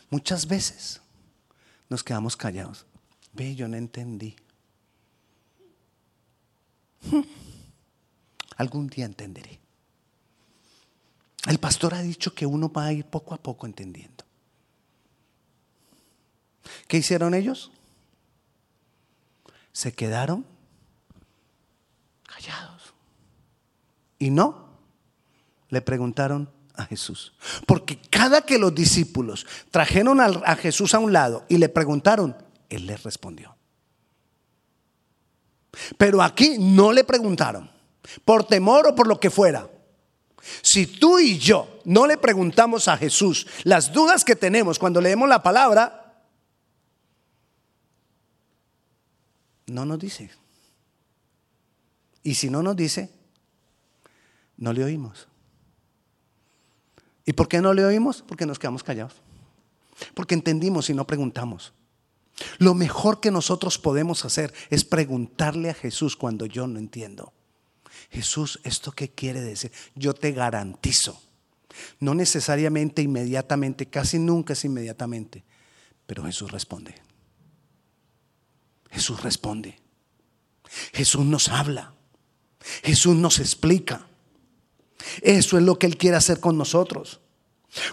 Muchas 0.09 0.47
veces 0.47 1.01
nos 1.89 2.05
quedamos 2.05 2.37
callados. 2.37 2.85
Ve, 3.33 3.53
yo 3.53 3.67
no 3.67 3.75
entendí. 3.75 4.37
Algún 8.55 8.87
día 8.87 9.05
entenderé. 9.05 9.59
El 11.47 11.57
pastor 11.57 11.93
ha 11.93 12.01
dicho 12.01 12.33
que 12.33 12.45
uno 12.45 12.71
va 12.71 12.85
a 12.85 12.93
ir 12.93 13.05
poco 13.05 13.33
a 13.33 13.37
poco 13.37 13.65
entendiendo. 13.65 14.25
¿Qué 16.87 16.97
hicieron 16.97 17.33
ellos? 17.33 17.71
Se 19.71 19.93
quedaron 19.93 20.45
callados. 22.23 22.93
Y 24.17 24.29
no 24.31 24.69
le 25.69 25.81
preguntaron 25.81 26.49
a 26.75 26.85
Jesús. 26.85 27.33
Porque 27.65 27.99
cada 28.09 28.41
que 28.41 28.57
los 28.57 28.75
discípulos 28.75 29.45
trajeron 29.71 30.19
a 30.19 30.55
Jesús 30.55 30.93
a 30.93 30.99
un 30.99 31.13
lado 31.13 31.45
y 31.47 31.57
le 31.57 31.69
preguntaron, 31.69 32.35
él 32.69 32.85
les 32.85 33.03
respondió. 33.03 33.55
Pero 35.97 36.21
aquí 36.21 36.57
no 36.59 36.91
le 36.91 37.03
preguntaron, 37.03 37.69
por 38.25 38.45
temor 38.45 38.87
o 38.87 38.95
por 38.95 39.07
lo 39.07 39.19
que 39.19 39.29
fuera. 39.29 39.69
Si 40.61 40.87
tú 40.87 41.19
y 41.19 41.37
yo 41.37 41.79
no 41.85 42.07
le 42.07 42.17
preguntamos 42.17 42.87
a 42.87 42.97
Jesús 42.97 43.47
las 43.63 43.91
dudas 43.91 44.23
que 44.23 44.35
tenemos 44.35 44.79
cuando 44.79 45.01
leemos 45.01 45.27
la 45.27 45.43
palabra, 45.43 46.23
no 49.67 49.85
nos 49.85 49.99
dice. 49.99 50.31
Y 52.23 52.35
si 52.35 52.49
no 52.49 52.61
nos 52.61 52.75
dice, 52.75 53.09
no 54.57 54.73
le 54.73 54.83
oímos. 54.83 55.27
¿Y 57.25 57.33
por 57.33 57.47
qué 57.47 57.61
no 57.61 57.73
le 57.73 57.85
oímos? 57.85 58.23
Porque 58.27 58.45
nos 58.45 58.59
quedamos 58.59 58.83
callados. 58.83 59.13
Porque 60.13 60.33
entendimos 60.33 60.89
y 60.89 60.93
no 60.93 61.05
preguntamos. 61.05 61.73
Lo 62.57 62.73
mejor 62.73 63.19
que 63.19 63.31
nosotros 63.31 63.77
podemos 63.77 64.25
hacer 64.25 64.53
es 64.69 64.85
preguntarle 64.85 65.69
a 65.69 65.73
Jesús 65.73 66.15
cuando 66.15 66.45
yo 66.45 66.67
no 66.67 66.79
entiendo. 66.79 67.33
Jesús, 68.09 68.59
¿esto 68.63 68.91
qué 68.91 69.09
quiere 69.09 69.41
decir? 69.41 69.71
Yo 69.95 70.13
te 70.13 70.31
garantizo. 70.31 71.21
No 71.99 72.13
necesariamente 72.13 73.01
inmediatamente, 73.01 73.85
casi 73.85 74.19
nunca 74.19 74.53
es 74.53 74.65
inmediatamente, 74.65 75.43
pero 76.05 76.23
Jesús 76.25 76.51
responde. 76.51 76.95
Jesús 78.89 79.21
responde. 79.21 79.79
Jesús 80.93 81.25
nos 81.25 81.49
habla. 81.49 81.93
Jesús 82.83 83.15
nos 83.15 83.39
explica. 83.39 84.07
Eso 85.21 85.57
es 85.57 85.63
lo 85.63 85.79
que 85.79 85.87
Él 85.87 85.97
quiere 85.97 86.17
hacer 86.17 86.39
con 86.39 86.57
nosotros. 86.57 87.21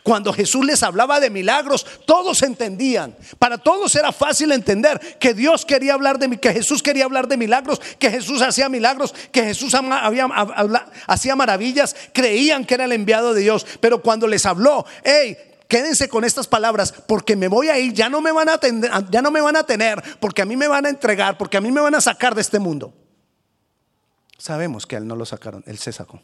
Cuando 0.02 0.33
Jesús 0.33 0.64
les 0.64 0.83
hablaba 0.83 1.21
de 1.21 1.28
milagros, 1.28 1.87
todos 2.06 2.42
entendían. 2.42 3.14
Para 3.38 3.59
todos 3.59 3.95
era 3.95 4.11
fácil 4.11 4.52
entender 4.52 4.99
que 5.18 5.35
Dios 5.35 5.66
quería 5.66 5.95
hablar 5.95 6.18
de 6.18 6.38
que 6.38 6.52
Jesús 6.52 6.83
quería 6.83 7.04
hablar 7.04 7.28
de 7.28 7.37
milagros, 7.37 7.80
que 7.99 8.11
Jesús 8.11 8.40
hacía 8.40 8.68
milagros, 8.68 9.14
que 9.30 9.42
Jesús 9.42 9.75
hacía 11.06 11.37
maravillas. 11.37 11.95
Creían 12.12 12.64
que 12.64 12.75
era 12.75 12.87
el 12.87 12.92
enviado 12.92 13.35
de 13.35 13.42
Dios. 13.42 13.66
Pero 13.80 14.00
cuando 14.00 14.26
les 14.26 14.47
habló, 14.47 14.87
hey, 15.04 15.37
quédense 15.68 16.09
con 16.09 16.25
estas 16.25 16.47
palabras 16.47 16.95
porque 17.06 17.37
me 17.37 17.49
voy 17.49 17.68
a 17.68 17.78
ir, 17.78 17.92
ya 17.92 18.09
no 18.09 18.21
me 18.21 18.33
van 18.33 18.49
a 18.49 18.59
ya 19.11 19.21
no 19.21 19.30
me 19.30 19.40
van 19.40 19.56
a 19.56 19.64
tener, 19.64 20.02
porque 20.21 20.42
a 20.42 20.47
mí 20.47 20.56
me 20.56 20.68
van 20.68 20.87
a 20.87 20.88
entregar, 20.88 21.37
porque 21.37 21.59
a 21.59 21.61
mí 21.61 21.71
me 21.71 21.80
van 21.80 21.95
a 21.95 22.00
sacar 22.00 22.35
de 22.35 22.40
este 22.40 22.59
mundo. 22.59 22.95
Sabemos 24.38 24.87
que 24.87 24.97
a 24.97 24.99
él 25.00 25.06
no 25.06 25.16
lo 25.16 25.26
sacaron, 25.26 25.62
él 25.66 25.78
se 25.78 25.92
sacó. 25.92 26.23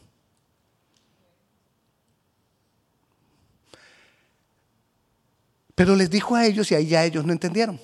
Pero 5.75 5.95
les 5.95 6.09
dijo 6.09 6.35
a 6.35 6.45
ellos 6.45 6.71
y 6.71 6.75
ahí 6.75 6.87
ya 6.87 7.03
ellos 7.03 7.25
no 7.25 7.33
entendieron. 7.33 7.79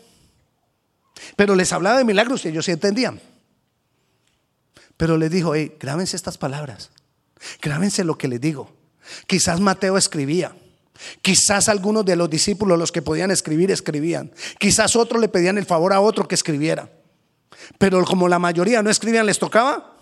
Pero 1.35 1.55
les 1.55 1.73
hablaba 1.73 1.97
de 1.97 2.05
milagros 2.05 2.45
y 2.45 2.49
ellos 2.49 2.65
sí 2.65 2.71
entendían. 2.71 3.19
Pero 4.97 5.17
les 5.17 5.31
dijo, 5.31 5.55
hey, 5.55 5.75
grábense 5.79 6.15
estas 6.15 6.37
palabras. 6.37 6.91
Grábense 7.61 8.03
lo 8.03 8.17
que 8.17 8.27
les 8.27 8.41
digo. 8.41 8.71
Quizás 9.27 9.59
Mateo 9.59 9.97
escribía. 9.97 10.55
Quizás 11.21 11.69
algunos 11.69 12.05
de 12.05 12.15
los 12.15 12.29
discípulos, 12.29 12.77
los 12.77 12.91
que 12.91 13.01
podían 13.01 13.31
escribir, 13.31 13.71
escribían. 13.71 14.31
Quizás 14.59 14.95
otros 14.95 15.21
le 15.21 15.29
pedían 15.29 15.57
el 15.57 15.65
favor 15.65 15.93
a 15.93 16.01
otro 16.01 16.27
que 16.27 16.35
escribiera. 16.35 16.89
Pero 17.77 18.03
como 18.03 18.27
la 18.27 18.39
mayoría 18.39 18.83
no 18.83 18.89
escribían, 18.89 19.25
les 19.25 19.39
tocaba 19.39 19.98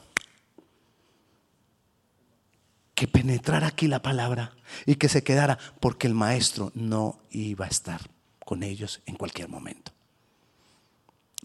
que 2.97 3.07
penetrara 3.07 3.67
aquí 3.67 3.87
la 3.87 4.01
palabra 4.01 4.53
y 4.87 4.95
que 4.95 5.07
se 5.07 5.23
quedara 5.23 5.59
porque 5.79 6.07
el 6.07 6.15
maestro 6.15 6.71
no 6.73 7.19
iba 7.29 7.65
a 7.65 7.69
estar 7.69 8.01
con 8.39 8.63
ellos 8.63 9.01
en 9.05 9.13
cualquier 9.13 9.49
momento. 9.49 9.91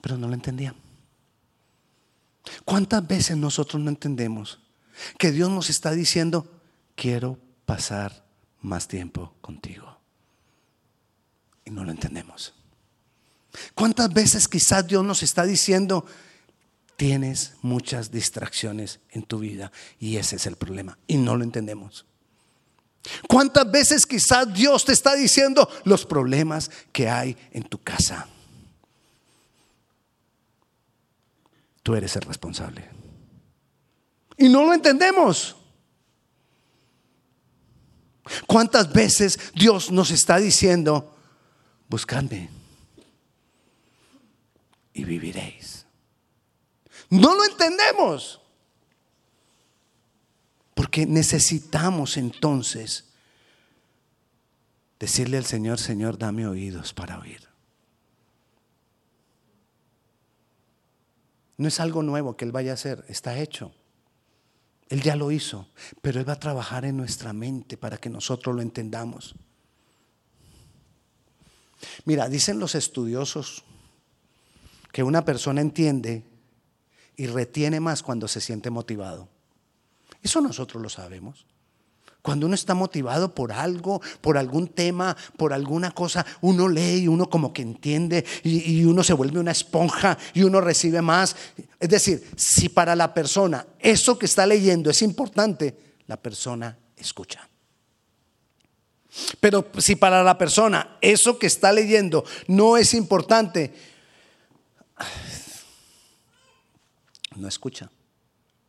Pero 0.00 0.16
no 0.16 0.28
lo 0.28 0.32
entendían. 0.32 0.74
¿Cuántas 2.64 3.06
veces 3.06 3.36
nosotros 3.36 3.82
no 3.82 3.90
entendemos 3.90 4.60
que 5.18 5.30
Dios 5.30 5.50
nos 5.50 5.68
está 5.68 5.90
diciendo, 5.90 6.50
quiero 6.94 7.38
pasar 7.66 8.24
más 8.62 8.88
tiempo 8.88 9.34
contigo? 9.42 9.98
Y 11.66 11.70
no 11.70 11.84
lo 11.84 11.90
entendemos. 11.90 12.54
¿Cuántas 13.74 14.10
veces 14.10 14.48
quizás 14.48 14.86
Dios 14.86 15.04
nos 15.04 15.22
está 15.22 15.44
diciendo, 15.44 16.06
tienes 16.96 17.54
muchas 17.62 18.10
distracciones 18.10 19.00
en 19.10 19.22
tu 19.22 19.38
vida 19.38 19.72
y 19.98 20.16
ese 20.16 20.36
es 20.36 20.46
el 20.46 20.56
problema 20.56 20.98
y 21.06 21.16
no 21.16 21.36
lo 21.36 21.44
entendemos. 21.44 22.06
¿Cuántas 23.28 23.70
veces 23.70 24.06
quizás 24.06 24.52
Dios 24.54 24.84
te 24.84 24.92
está 24.92 25.14
diciendo 25.14 25.68
los 25.84 26.06
problemas 26.06 26.70
que 26.92 27.08
hay 27.08 27.36
en 27.50 27.64
tu 27.64 27.78
casa? 27.82 28.28
Tú 31.82 31.96
eres 31.96 32.14
el 32.14 32.22
responsable. 32.22 32.88
Y 34.36 34.48
no 34.48 34.64
lo 34.64 34.72
entendemos. 34.72 35.56
¿Cuántas 38.46 38.92
veces 38.92 39.38
Dios 39.54 39.90
nos 39.90 40.10
está 40.12 40.38
diciendo, 40.38 41.16
buscadme 41.88 42.48
y 44.94 45.04
viviréis? 45.04 45.86
No 47.12 47.34
lo 47.34 47.44
entendemos. 47.44 48.40
Porque 50.72 51.04
necesitamos 51.04 52.16
entonces 52.16 53.04
decirle 54.98 55.36
al 55.36 55.44
Señor, 55.44 55.78
Señor, 55.78 56.16
dame 56.16 56.46
oídos 56.46 56.94
para 56.94 57.18
oír. 57.18 57.46
No 61.58 61.68
es 61.68 61.80
algo 61.80 62.02
nuevo 62.02 62.34
que 62.34 62.46
Él 62.46 62.52
vaya 62.52 62.70
a 62.70 62.74
hacer, 62.74 63.04
está 63.08 63.38
hecho. 63.38 63.74
Él 64.88 65.02
ya 65.02 65.14
lo 65.14 65.30
hizo, 65.30 65.68
pero 66.00 66.18
Él 66.18 66.26
va 66.26 66.32
a 66.32 66.40
trabajar 66.40 66.86
en 66.86 66.96
nuestra 66.96 67.34
mente 67.34 67.76
para 67.76 67.98
que 67.98 68.08
nosotros 68.08 68.56
lo 68.56 68.62
entendamos. 68.62 69.34
Mira, 72.06 72.30
dicen 72.30 72.58
los 72.58 72.74
estudiosos 72.74 73.64
que 74.92 75.02
una 75.02 75.26
persona 75.26 75.60
entiende 75.60 76.31
y 77.16 77.26
retiene 77.26 77.80
más 77.80 78.02
cuando 78.02 78.28
se 78.28 78.40
siente 78.40 78.70
motivado. 78.70 79.28
Eso 80.22 80.40
nosotros 80.40 80.82
lo 80.82 80.88
sabemos. 80.88 81.46
Cuando 82.22 82.46
uno 82.46 82.54
está 82.54 82.74
motivado 82.74 83.34
por 83.34 83.50
algo, 83.50 84.00
por 84.20 84.38
algún 84.38 84.68
tema, 84.68 85.16
por 85.36 85.52
alguna 85.52 85.90
cosa, 85.90 86.24
uno 86.40 86.68
lee 86.68 87.02
y 87.02 87.08
uno 87.08 87.28
como 87.28 87.52
que 87.52 87.62
entiende 87.62 88.24
y, 88.44 88.84
uno 88.84 89.02
se 89.02 89.12
vuelve 89.12 89.40
una 89.40 89.50
esponja 89.50 90.16
y 90.32 90.44
uno 90.44 90.60
recibe 90.60 91.02
más. 91.02 91.34
Es 91.80 91.88
decir, 91.88 92.24
si 92.36 92.68
para 92.68 92.94
la 92.94 93.12
persona 93.12 93.66
eso 93.80 94.16
que 94.18 94.26
está 94.26 94.46
leyendo 94.46 94.88
es 94.88 95.02
importante, 95.02 95.76
la 96.06 96.16
persona 96.16 96.78
escucha. 96.96 97.48
Pero 99.40 99.66
si 99.78 99.96
para 99.96 100.22
la 100.22 100.38
persona 100.38 100.98
eso 101.00 101.40
que 101.40 101.48
está 101.48 101.72
leyendo 101.72 102.24
no 102.46 102.76
es 102.76 102.94
importante, 102.94 103.74
no 107.36 107.48
escucha, 107.48 107.90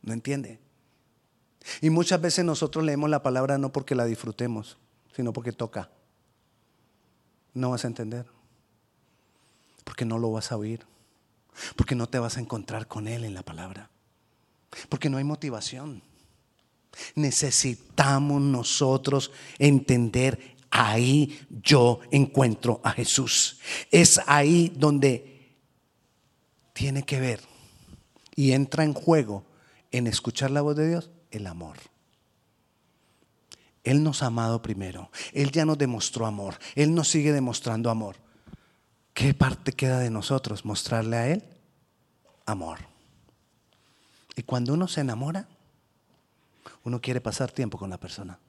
no 0.01 0.13
entiende. 0.13 0.59
Y 1.81 1.89
muchas 1.89 2.19
veces 2.21 2.43
nosotros 2.45 2.83
leemos 2.83 3.09
la 3.09 3.23
palabra 3.23 3.57
no 3.57 3.71
porque 3.71 3.95
la 3.95 4.05
disfrutemos, 4.05 4.77
sino 5.15 5.33
porque 5.33 5.51
toca. 5.51 5.89
No 7.53 7.69
vas 7.69 7.85
a 7.85 7.87
entender, 7.87 8.25
porque 9.83 10.05
no 10.05 10.17
lo 10.17 10.31
vas 10.31 10.51
a 10.51 10.57
oír, 10.57 10.85
porque 11.75 11.95
no 11.95 12.07
te 12.07 12.19
vas 12.19 12.37
a 12.37 12.39
encontrar 12.39 12.87
con 12.87 13.07
Él 13.07 13.23
en 13.23 13.33
la 13.33 13.43
palabra, 13.43 13.89
porque 14.89 15.09
no 15.09 15.17
hay 15.17 15.23
motivación. 15.23 16.01
Necesitamos 17.15 18.41
nosotros 18.41 19.31
entender, 19.57 20.57
ahí 20.69 21.39
yo 21.63 21.99
encuentro 22.11 22.81
a 22.83 22.91
Jesús. 22.91 23.59
Es 23.89 24.19
ahí 24.27 24.71
donde 24.75 25.55
tiene 26.73 27.03
que 27.03 27.19
ver 27.19 27.52
y 28.35 28.53
entra 28.53 28.83
en 28.83 28.93
juego 28.93 29.45
en 29.91 30.07
escuchar 30.07 30.51
la 30.51 30.61
voz 30.61 30.75
de 30.75 30.89
Dios 30.89 31.11
el 31.31 31.47
amor. 31.47 31.77
Él 33.83 34.03
nos 34.03 34.23
ha 34.23 34.27
amado 34.27 34.61
primero. 34.61 35.11
Él 35.33 35.51
ya 35.51 35.65
nos 35.65 35.77
demostró 35.77 36.25
amor. 36.25 36.57
Él 36.75 36.95
nos 36.95 37.09
sigue 37.09 37.33
demostrando 37.33 37.89
amor. 37.89 38.15
¿Qué 39.13 39.33
parte 39.33 39.73
queda 39.73 39.99
de 39.99 40.09
nosotros? 40.09 40.65
Mostrarle 40.65 41.17
a 41.17 41.27
Él 41.27 41.43
amor. 42.45 42.79
Y 44.35 44.43
cuando 44.43 44.73
uno 44.73 44.87
se 44.87 45.01
enamora, 45.01 45.47
uno 46.83 47.01
quiere 47.01 47.21
pasar 47.21 47.51
tiempo 47.51 47.77
con 47.77 47.89
la 47.89 47.99
persona. 47.99 48.39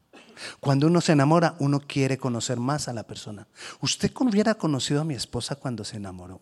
Cuando 0.60 0.86
uno 0.86 1.00
se 1.00 1.12
enamora, 1.12 1.54
uno 1.58 1.80
quiere 1.80 2.18
conocer 2.18 2.58
más 2.58 2.88
a 2.88 2.92
la 2.92 3.04
persona. 3.04 3.46
¿Usted 3.80 4.12
hubiera 4.20 4.54
conocido 4.54 5.02
a 5.02 5.04
mi 5.04 5.14
esposa 5.14 5.56
cuando 5.56 5.84
se 5.84 5.96
enamoró? 5.96 6.40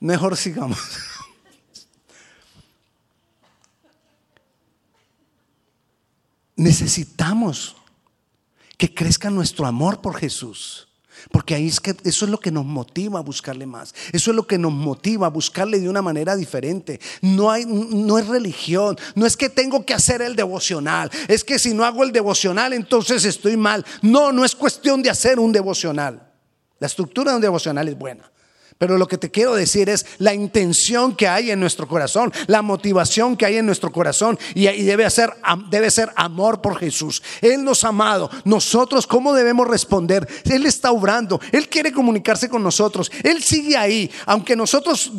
Mejor 0.00 0.36
sigamos. 0.36 0.78
Necesitamos 6.56 7.76
que 8.76 8.92
crezca 8.92 9.30
nuestro 9.30 9.66
amor 9.66 10.00
por 10.00 10.16
Jesús. 10.16 10.88
Porque 11.30 11.54
ahí 11.54 11.66
es 11.66 11.80
que 11.80 11.96
eso 12.04 12.24
es 12.26 12.30
lo 12.30 12.38
que 12.38 12.50
nos 12.50 12.64
motiva 12.64 13.18
a 13.18 13.22
buscarle 13.22 13.66
más. 13.66 13.94
Eso 14.12 14.30
es 14.30 14.36
lo 14.36 14.46
que 14.46 14.58
nos 14.58 14.72
motiva 14.72 15.26
a 15.26 15.30
buscarle 15.30 15.80
de 15.80 15.88
una 15.88 16.02
manera 16.02 16.36
diferente. 16.36 17.00
No, 17.22 17.50
hay, 17.50 17.64
no 17.66 18.18
es 18.18 18.26
religión. 18.28 18.96
No 19.14 19.26
es 19.26 19.36
que 19.36 19.48
tengo 19.48 19.84
que 19.84 19.94
hacer 19.94 20.22
el 20.22 20.36
devocional. 20.36 21.10
Es 21.26 21.42
que 21.42 21.58
si 21.58 21.74
no 21.74 21.84
hago 21.84 22.04
el 22.04 22.12
devocional, 22.12 22.74
entonces 22.74 23.24
estoy 23.24 23.56
mal. 23.56 23.84
No, 24.02 24.30
no 24.30 24.44
es 24.44 24.54
cuestión 24.54 25.02
de 25.02 25.10
hacer 25.10 25.38
un 25.38 25.52
devocional. 25.52 26.30
La 26.78 26.86
estructura 26.86 27.32
de 27.32 27.36
un 27.36 27.42
devocional 27.42 27.88
es 27.88 27.98
buena. 27.98 28.30
Pero 28.78 28.98
lo 28.98 29.08
que 29.08 29.16
te 29.16 29.30
quiero 29.30 29.54
decir 29.54 29.88
es 29.88 30.04
la 30.18 30.34
intención 30.34 31.16
que 31.16 31.28
hay 31.28 31.50
en 31.50 31.60
nuestro 31.60 31.88
corazón, 31.88 32.32
la 32.46 32.60
motivación 32.60 33.36
que 33.36 33.46
hay 33.46 33.56
en 33.56 33.64
nuestro 33.64 33.90
corazón 33.90 34.38
y, 34.54 34.66
debe, 34.82 35.08
ser, 35.08 35.32
debe 35.70 35.90
ser 35.90 36.10
amor 36.14 36.60
por 36.60 36.78
Jesús. 36.78 37.22
Él 37.40 37.64
nos 37.64 37.84
ha 37.84 37.88
amado. 37.88 38.30
Nosotros, 38.44 39.06
¿cómo 39.06 39.32
debemos 39.32 39.66
responder? 39.66 40.28
Él 40.44 40.66
está 40.66 40.90
obrando, 40.90 41.40
Él 41.52 41.70
quiere 41.70 41.90
comunicarse 41.90 42.50
con 42.50 42.62
nosotros, 42.62 43.10
Él 43.22 43.42
sigue 43.42 43.78
ahí. 43.78 44.10
Aunque 44.26 44.54
nosotros 44.54 45.10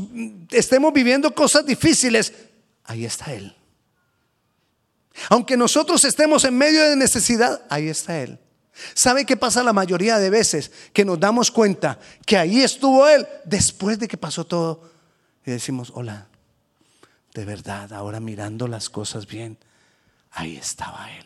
estemos 0.51 0.93
viviendo 0.93 1.33
cosas 1.33 1.65
difíciles, 1.65 2.33
ahí 2.83 3.05
está 3.05 3.33
Él. 3.33 3.55
Aunque 5.29 5.57
nosotros 5.57 6.03
estemos 6.03 6.43
en 6.43 6.55
medio 6.55 6.83
de 6.83 6.95
necesidad, 6.95 7.61
ahí 7.69 7.87
está 7.87 8.21
Él. 8.21 8.39
¿Sabe 8.93 9.25
qué 9.25 9.37
pasa 9.37 9.63
la 9.63 9.73
mayoría 9.73 10.17
de 10.17 10.29
veces? 10.29 10.71
Que 10.93 11.05
nos 11.05 11.19
damos 11.19 11.51
cuenta 11.51 11.99
que 12.25 12.37
ahí 12.37 12.61
estuvo 12.61 13.07
Él 13.07 13.27
después 13.45 13.99
de 13.99 14.07
que 14.07 14.17
pasó 14.17 14.45
todo. 14.45 14.89
Y 15.45 15.51
decimos, 15.51 15.91
hola, 15.95 16.27
de 17.33 17.45
verdad, 17.45 17.93
ahora 17.93 18.19
mirando 18.19 18.67
las 18.67 18.89
cosas 18.89 19.27
bien, 19.27 19.57
ahí 20.31 20.57
estaba 20.57 21.11
Él. 21.11 21.25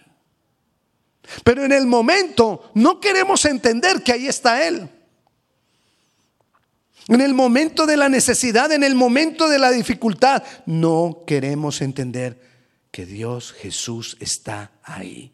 Pero 1.44 1.64
en 1.64 1.72
el 1.72 1.88
momento 1.88 2.72
no 2.74 3.00
queremos 3.00 3.46
entender 3.46 4.04
que 4.04 4.12
ahí 4.12 4.28
está 4.28 4.68
Él. 4.68 4.90
En 7.08 7.22
el 7.22 7.34
momento 7.34 7.86
de 7.86 7.98
la 7.98 8.10
necesidad, 8.10 8.72
en 8.72 8.84
el 8.84 8.96
momento 8.96 9.50
de 9.50 9.60
la 9.60 9.72
dificultad, 9.72 10.44
no 10.66 11.24
queremos 11.26 11.82
entender 11.82 12.40
que 12.92 13.06
Dios 13.06 13.54
Jesús 13.54 14.18
está 14.20 14.72
ahí. 14.84 15.34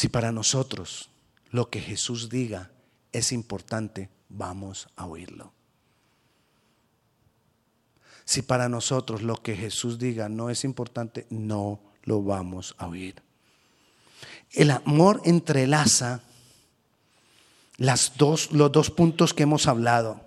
Si 0.00 0.08
para 0.08 0.32
nosotros 0.32 1.10
lo 1.50 1.68
que 1.68 1.78
Jesús 1.78 2.30
diga 2.30 2.70
es 3.12 3.32
importante, 3.32 4.08
vamos 4.30 4.88
a 4.96 5.04
oírlo. 5.04 5.52
Si 8.24 8.40
para 8.40 8.70
nosotros 8.70 9.20
lo 9.20 9.42
que 9.42 9.54
Jesús 9.54 9.98
diga 9.98 10.30
no 10.30 10.48
es 10.48 10.64
importante, 10.64 11.26
no 11.28 11.82
lo 12.04 12.22
vamos 12.22 12.74
a 12.78 12.86
oír. 12.86 13.16
El 14.52 14.70
amor 14.70 15.20
entrelaza 15.26 16.22
las 17.76 18.16
dos, 18.16 18.52
los 18.52 18.72
dos 18.72 18.90
puntos 18.90 19.34
que 19.34 19.42
hemos 19.42 19.66
hablado. 19.66 20.22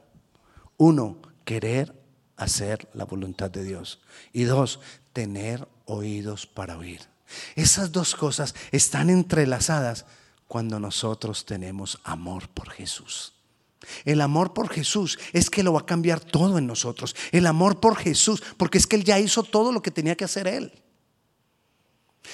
Uno, 0.78 1.18
querer 1.46 2.00
hacer 2.38 2.88
la 2.94 3.06
voluntad 3.06 3.50
de 3.50 3.64
Dios. 3.64 4.02
Y 4.34 4.44
dos, 4.44 4.80
tener 5.14 5.68
oídos 5.88 6.46
para 6.46 6.78
oír. 6.78 7.12
Esas 7.56 7.92
dos 7.92 8.16
cosas 8.16 8.56
están 8.72 9.10
entrelazadas 9.10 10.06
cuando 10.48 10.80
nosotros 10.80 11.46
tenemos 11.46 12.00
amor 12.04 12.50
por 12.50 12.70
Jesús. 12.70 13.34
El 14.06 14.22
amor 14.22 14.54
por 14.54 14.70
Jesús 14.70 15.20
es 15.34 15.50
que 15.50 15.64
lo 15.64 15.74
va 15.74 15.82
a 15.82 15.86
cambiar 15.86 16.20
todo 16.20 16.58
en 16.58 16.68
nosotros. 16.68 17.16
El 17.32 17.48
amor 17.48 17.80
por 17.80 17.96
Jesús, 17.98 18.42
porque 18.58 18.78
es 18.78 18.88
que 18.88 18.96
Él 18.96 19.04
ya 19.04 19.20
hizo 19.20 19.44
todo 19.44 19.72
lo 19.72 19.82
que 19.82 19.92
tenía 19.92 20.16
que 20.16 20.26
hacer 20.26 20.48
Él. 20.48 20.72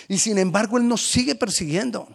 Y 0.08 0.20
sin 0.20 0.38
embargo, 0.38 0.78
Él 0.78 0.88
nos 0.88 1.08
sigue 1.08 1.36
persiguiendo. 1.36 2.08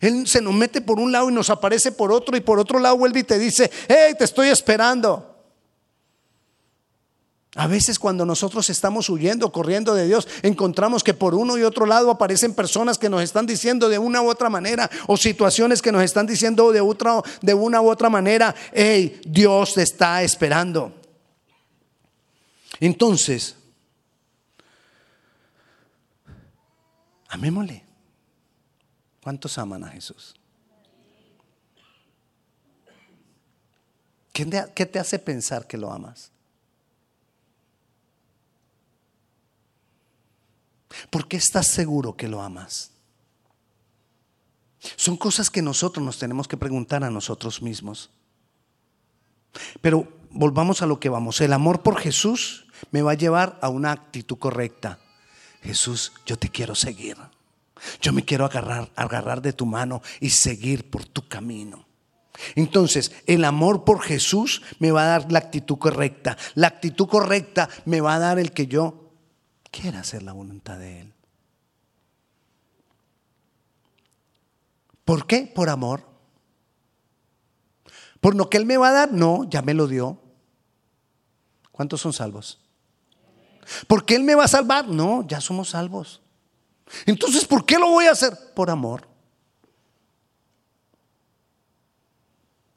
Él 0.00 0.26
se 0.26 0.40
nos 0.40 0.54
mete 0.54 0.80
por 0.80 0.98
un 0.98 1.10
lado 1.10 1.28
y 1.28 1.34
nos 1.34 1.50
aparece 1.50 1.92
por 1.92 2.12
otro 2.12 2.36
y 2.36 2.40
por 2.40 2.58
otro 2.58 2.78
lado 2.78 2.96
vuelve 2.96 3.20
y 3.20 3.24
te 3.24 3.38
dice, 3.38 3.70
hey, 3.88 4.14
te 4.16 4.24
estoy 4.24 4.48
esperando. 4.48 5.27
A 7.54 7.66
veces 7.66 7.98
cuando 7.98 8.26
nosotros 8.26 8.68
estamos 8.68 9.08
huyendo, 9.08 9.50
corriendo 9.50 9.94
de 9.94 10.06
Dios, 10.06 10.28
encontramos 10.42 11.02
que 11.02 11.14
por 11.14 11.34
uno 11.34 11.56
y 11.56 11.62
otro 11.62 11.86
lado 11.86 12.10
aparecen 12.10 12.54
personas 12.54 12.98
que 12.98 13.08
nos 13.08 13.22
están 13.22 13.46
diciendo 13.46 13.88
de 13.88 13.98
una 13.98 14.20
u 14.20 14.28
otra 14.28 14.50
manera 14.50 14.90
o 15.06 15.16
situaciones 15.16 15.80
que 15.80 15.90
nos 15.90 16.02
están 16.02 16.26
diciendo 16.26 16.70
de, 16.72 16.82
otra, 16.82 17.22
de 17.40 17.54
una 17.54 17.80
u 17.80 17.88
otra 17.88 18.10
manera, 18.10 18.54
hey, 18.72 19.20
Dios 19.24 19.74
te 19.74 19.82
está 19.82 20.22
esperando. 20.22 20.94
Entonces, 22.80 23.56
amémosle. 27.28 27.84
¿Cuántos 29.22 29.58
aman 29.58 29.84
a 29.84 29.88
Jesús? 29.88 30.34
¿Qué 34.32 34.86
te 34.86 34.98
hace 34.98 35.18
pensar 35.18 35.66
que 35.66 35.76
lo 35.76 35.90
amas? 35.90 36.30
¿Por 41.10 41.28
qué 41.28 41.36
estás 41.36 41.66
seguro 41.66 42.16
que 42.16 42.28
lo 42.28 42.42
amas? 42.42 42.92
Son 44.96 45.16
cosas 45.16 45.50
que 45.50 45.62
nosotros 45.62 46.04
nos 46.04 46.18
tenemos 46.18 46.46
que 46.46 46.56
preguntar 46.56 47.04
a 47.04 47.10
nosotros 47.10 47.62
mismos. 47.62 48.10
Pero 49.80 50.08
volvamos 50.30 50.82
a 50.82 50.86
lo 50.86 51.00
que 51.00 51.08
vamos. 51.08 51.40
El 51.40 51.52
amor 51.52 51.82
por 51.82 51.98
Jesús 51.98 52.66
me 52.90 53.02
va 53.02 53.12
a 53.12 53.16
llevar 53.16 53.58
a 53.60 53.68
una 53.68 53.92
actitud 53.92 54.38
correcta. 54.38 54.98
Jesús, 55.62 56.12
yo 56.26 56.38
te 56.38 56.48
quiero 56.48 56.74
seguir. 56.74 57.16
Yo 58.00 58.12
me 58.12 58.24
quiero 58.24 58.44
agarrar, 58.44 58.90
agarrar 58.96 59.42
de 59.42 59.52
tu 59.52 59.66
mano 59.66 60.02
y 60.20 60.30
seguir 60.30 60.90
por 60.90 61.04
tu 61.04 61.26
camino. 61.26 61.86
Entonces, 62.54 63.12
el 63.26 63.44
amor 63.44 63.84
por 63.84 64.00
Jesús 64.00 64.62
me 64.78 64.92
va 64.92 65.02
a 65.02 65.18
dar 65.18 65.32
la 65.32 65.40
actitud 65.40 65.78
correcta. 65.78 66.36
La 66.54 66.68
actitud 66.68 67.08
correcta 67.08 67.68
me 67.84 68.00
va 68.00 68.14
a 68.14 68.18
dar 68.20 68.38
el 68.38 68.52
que 68.52 68.66
yo 68.66 69.07
quiere 69.80 69.98
hacer 69.98 70.22
la 70.22 70.32
voluntad 70.32 70.78
de 70.78 71.02
Él. 71.02 71.12
¿Por 75.04 75.26
qué? 75.26 75.50
Por 75.54 75.68
amor. 75.68 76.04
¿Por 78.20 78.34
lo 78.34 78.50
que 78.50 78.56
Él 78.56 78.66
me 78.66 78.76
va 78.76 78.88
a 78.88 78.92
dar? 78.92 79.12
No, 79.12 79.48
ya 79.48 79.62
me 79.62 79.74
lo 79.74 79.86
dio. 79.86 80.20
¿Cuántos 81.70 82.00
son 82.00 82.12
salvos? 82.12 82.60
¿Por 83.86 84.04
qué 84.04 84.16
Él 84.16 84.24
me 84.24 84.34
va 84.34 84.44
a 84.44 84.48
salvar? 84.48 84.88
No, 84.88 85.24
ya 85.26 85.40
somos 85.40 85.70
salvos. 85.70 86.22
Entonces, 87.06 87.44
¿por 87.44 87.64
qué 87.64 87.78
lo 87.78 87.88
voy 87.90 88.06
a 88.06 88.12
hacer? 88.12 88.36
Por 88.54 88.70
amor. 88.70 89.06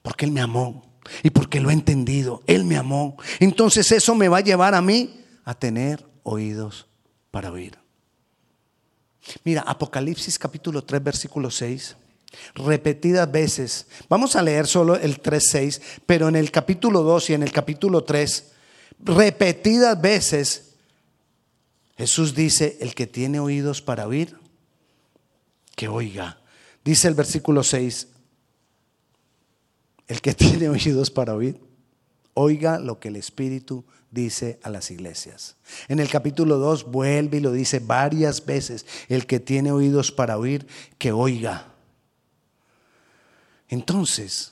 Porque 0.03 0.25
Él 0.25 0.31
me 0.31 0.41
amó 0.41 0.85
y 1.23 1.31
porque 1.31 1.59
lo 1.59 1.71
he 1.71 1.73
entendido. 1.73 2.43
Él 2.45 2.63
me 2.63 2.77
amó. 2.77 3.17
Entonces 3.39 3.91
eso 3.91 4.13
me 4.13 4.29
va 4.29 4.37
a 4.37 4.41
llevar 4.41 4.75
a 4.75 4.81
mí 4.81 5.25
a 5.43 5.55
tener 5.55 6.05
oídos 6.23 6.90
para 7.31 7.51
oír. 7.51 7.77
Mira, 9.43 9.61
Apocalipsis 9.61 10.37
capítulo 10.37 10.83
3, 10.83 11.03
versículo 11.03 11.49
6, 11.49 11.95
repetidas 12.55 13.31
veces, 13.31 13.87
vamos 14.09 14.35
a 14.35 14.41
leer 14.41 14.67
solo 14.67 14.95
el 14.95 15.19
3, 15.19 15.43
6, 15.49 15.81
pero 16.05 16.27
en 16.27 16.35
el 16.35 16.51
capítulo 16.51 17.01
2 17.03 17.29
y 17.29 17.33
en 17.33 17.43
el 17.43 17.51
capítulo 17.51 18.03
3, 18.03 18.51
repetidas 18.99 19.99
veces, 19.99 20.75
Jesús 21.97 22.35
dice, 22.35 22.77
el 22.81 22.95
que 22.95 23.07
tiene 23.07 23.39
oídos 23.39 23.81
para 23.81 24.07
oír, 24.07 24.37
que 25.75 25.87
oiga. 25.87 26.39
Dice 26.83 27.07
el 27.07 27.13
versículo 27.13 27.63
6, 27.63 28.07
el 30.07 30.21
que 30.21 30.33
tiene 30.35 30.67
oídos 30.67 31.11
para 31.11 31.35
oír, 31.35 31.61
oiga 32.33 32.79
lo 32.79 32.99
que 32.99 33.09
el 33.09 33.15
Espíritu 33.15 33.85
dice 33.85 34.00
a 34.63 34.69
las 34.69 34.91
iglesias. 34.91 35.55
En 35.87 35.99
el 35.99 36.09
capítulo 36.09 36.57
2 36.57 36.91
vuelve 36.91 37.37
y 37.37 37.39
lo 37.39 37.53
dice 37.53 37.79
varias 37.79 38.45
veces, 38.45 38.85
el 39.07 39.25
que 39.25 39.39
tiene 39.39 39.71
oídos 39.71 40.11
para 40.11 40.37
oír, 40.37 40.67
que 40.97 41.13
oiga. 41.13 41.67
Entonces, 43.69 44.51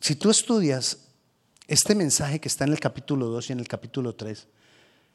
si, 0.00 0.14
tú 0.14 0.30
estudias 0.30 0.98
este 1.68 1.94
mensaje 1.94 2.40
que 2.40 2.48
está 2.48 2.64
en 2.64 2.72
el 2.72 2.80
capítulo 2.80 3.26
2 3.26 3.50
y 3.50 3.52
en 3.52 3.60
el 3.60 3.68
capítulo 3.68 4.14
3, 4.14 4.46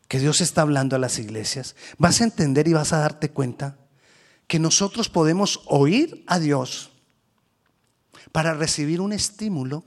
que 0.08 0.20
Dios 0.20 0.40
está 0.42 0.62
hablando 0.62 0.96
a 0.96 1.00
las 1.00 1.18
iglesias, 1.18 1.76
vas 1.98 2.22
a 2.22 2.26
entender 2.26 2.68
y 2.68 2.74
vas 2.74 2.94
a 2.94 3.00
darte 3.00 3.32
cuenta 3.32 3.78
que 4.48 4.60
nosotros 4.60 5.10
podemos 5.10 5.62
oír 5.66 6.24
a 6.28 6.38
Dios 6.38 6.92
para 8.32 8.54
recibir 8.54 9.02
un 9.02 9.14
estímulo 9.14 9.84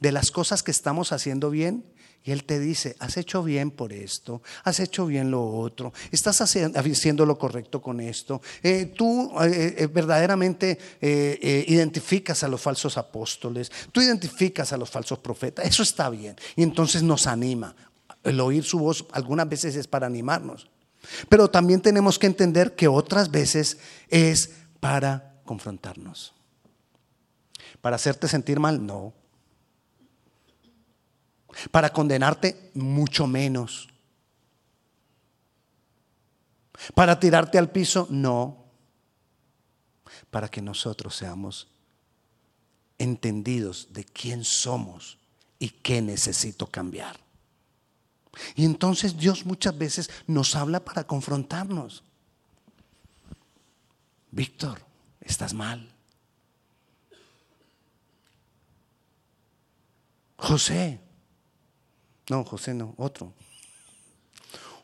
de 0.00 0.12
las 0.12 0.30
cosas 0.30 0.62
que 0.62 0.70
estamos 0.70 1.12
haciendo 1.12 1.48
bien 1.48 1.84
Él 2.30 2.44
te 2.44 2.58
dice, 2.58 2.96
has 2.98 3.16
hecho 3.16 3.42
bien 3.42 3.70
por 3.70 3.92
esto, 3.92 4.42
has 4.64 4.80
hecho 4.80 5.06
bien 5.06 5.30
lo 5.30 5.46
otro, 5.46 5.92
estás 6.10 6.40
haciendo 6.40 7.26
lo 7.26 7.38
correcto 7.38 7.80
con 7.80 8.00
esto. 8.00 8.42
Eh, 8.62 8.92
tú 8.96 9.32
eh, 9.42 9.74
eh, 9.78 9.86
verdaderamente 9.86 10.78
identificas 11.00 12.42
a 12.42 12.48
los 12.48 12.60
falsos 12.60 12.98
apóstoles, 12.98 13.70
tú 13.92 14.00
identificas 14.00 14.72
a 14.72 14.76
los 14.76 14.90
falsos 14.90 15.18
profetas, 15.18 15.66
eso 15.66 15.82
está 15.82 16.10
bien. 16.10 16.36
Y 16.56 16.62
entonces 16.62 17.02
nos 17.02 17.26
anima. 17.26 17.74
El 18.24 18.40
oír 18.40 18.64
su 18.64 18.78
voz 18.78 19.06
algunas 19.12 19.48
veces 19.48 19.76
es 19.76 19.86
para 19.86 20.06
animarnos. 20.06 20.68
Pero 21.28 21.48
también 21.48 21.80
tenemos 21.80 22.18
que 22.18 22.26
entender 22.26 22.74
que 22.74 22.88
otras 22.88 23.30
veces 23.30 23.78
es 24.08 24.50
para 24.80 25.40
confrontarnos. 25.44 26.34
Para 27.80 27.96
hacerte 27.96 28.28
sentir 28.28 28.60
mal, 28.60 28.84
no. 28.84 29.14
Para 31.70 31.92
condenarte, 31.92 32.70
mucho 32.74 33.26
menos. 33.26 33.88
Para 36.94 37.18
tirarte 37.18 37.58
al 37.58 37.70
piso, 37.70 38.06
no. 38.10 38.64
Para 40.30 40.48
que 40.48 40.62
nosotros 40.62 41.16
seamos 41.16 41.68
entendidos 42.98 43.88
de 43.92 44.04
quién 44.04 44.44
somos 44.44 45.18
y 45.58 45.70
qué 45.70 46.02
necesito 46.02 46.66
cambiar. 46.66 47.18
Y 48.54 48.64
entonces 48.64 49.16
Dios 49.16 49.46
muchas 49.46 49.76
veces 49.76 50.10
nos 50.26 50.54
habla 50.54 50.84
para 50.84 51.04
confrontarnos. 51.04 52.04
Víctor, 54.30 54.80
estás 55.20 55.54
mal. 55.54 55.90
José. 60.36 61.07
No, 62.28 62.44
José 62.44 62.74
no, 62.74 62.94
otro. 62.96 63.32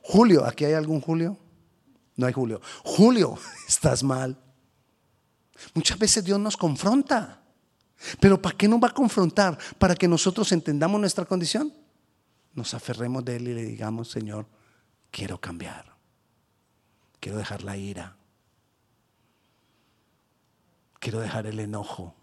Julio, 0.02 0.44
¿aquí 0.44 0.64
hay 0.64 0.74
algún 0.74 1.00
Julio? 1.00 1.38
No 2.16 2.26
hay 2.26 2.32
Julio. 2.32 2.60
Julio, 2.84 3.38
estás 3.68 4.02
mal. 4.02 4.38
Muchas 5.74 5.98
veces 5.98 6.24
Dios 6.24 6.38
nos 6.38 6.56
confronta. 6.56 7.42
Pero 8.20 8.40
¿para 8.40 8.56
qué 8.56 8.68
nos 8.68 8.82
va 8.82 8.88
a 8.88 8.94
confrontar? 8.94 9.58
Para 9.78 9.94
que 9.94 10.08
nosotros 10.08 10.50
entendamos 10.52 11.00
nuestra 11.00 11.24
condición. 11.24 11.72
Nos 12.52 12.74
aferremos 12.74 13.24
de 13.24 13.36
Él 13.36 13.48
y 13.48 13.54
le 13.54 13.64
digamos, 13.64 14.10
Señor, 14.10 14.46
quiero 15.10 15.40
cambiar. 15.40 15.94
Quiero 17.20 17.38
dejar 17.38 17.62
la 17.62 17.76
ira. 17.76 18.16
Quiero 20.98 21.20
dejar 21.20 21.46
el 21.46 21.58
enojo. 21.60 22.14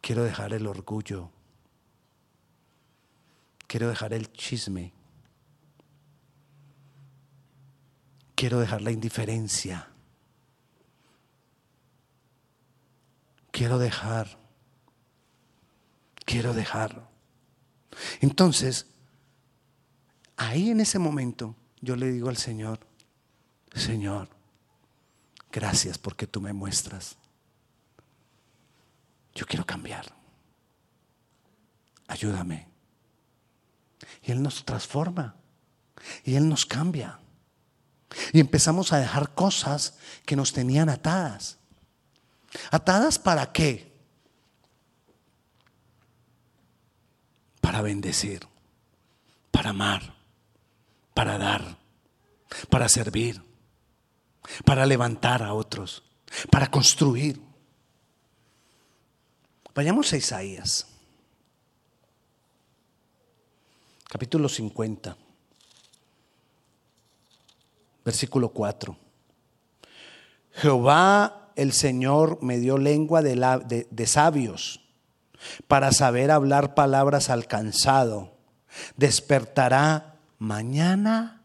Quiero 0.00 0.24
dejar 0.24 0.52
el 0.52 0.66
orgullo. 0.66 1.30
Quiero 3.72 3.88
dejar 3.88 4.12
el 4.12 4.30
chisme. 4.34 4.92
Quiero 8.34 8.60
dejar 8.60 8.82
la 8.82 8.90
indiferencia. 8.90 9.88
Quiero 13.50 13.78
dejar. 13.78 14.38
Quiero 16.26 16.52
dejar. 16.52 17.08
Entonces, 18.20 18.88
ahí 20.36 20.68
en 20.68 20.80
ese 20.80 20.98
momento 20.98 21.56
yo 21.80 21.96
le 21.96 22.12
digo 22.12 22.28
al 22.28 22.36
Señor, 22.36 22.78
Señor, 23.74 24.28
gracias 25.50 25.96
porque 25.96 26.26
tú 26.26 26.42
me 26.42 26.52
muestras. 26.52 27.16
Yo 29.34 29.46
quiero 29.46 29.64
cambiar. 29.64 30.14
Ayúdame. 32.06 32.71
Y 34.22 34.32
Él 34.32 34.42
nos 34.42 34.64
transforma. 34.64 35.36
Y 36.24 36.34
Él 36.34 36.48
nos 36.48 36.66
cambia. 36.66 37.18
Y 38.32 38.40
empezamos 38.40 38.92
a 38.92 38.98
dejar 38.98 39.34
cosas 39.34 39.94
que 40.26 40.36
nos 40.36 40.52
tenían 40.52 40.88
atadas. 40.88 41.58
¿Atadas 42.70 43.18
para 43.18 43.52
qué? 43.52 43.92
Para 47.60 47.80
bendecir, 47.80 48.46
para 49.50 49.70
amar, 49.70 50.14
para 51.14 51.38
dar, 51.38 51.78
para 52.68 52.88
servir, 52.88 53.42
para 54.64 54.84
levantar 54.84 55.42
a 55.42 55.54
otros, 55.54 56.02
para 56.50 56.70
construir. 56.70 57.40
Vayamos 59.74 60.12
a 60.12 60.16
Isaías, 60.16 60.86
capítulo 64.12 64.46
50 64.46 65.16
versículo 68.04 68.50
4. 68.50 68.94
Jehová 70.52 71.48
el 71.56 71.72
Señor 71.72 72.38
me 72.42 72.58
dio 72.58 72.76
lengua 72.76 73.22
de, 73.22 73.86
de, 73.90 74.06
sabios 74.06 74.82
para 75.66 75.92
saber 75.92 76.30
hablar 76.30 76.74
palabras 76.74 77.30
al 77.30 77.46
cansado. 77.46 78.36
Despertará 78.98 80.18
mañana 80.38 81.40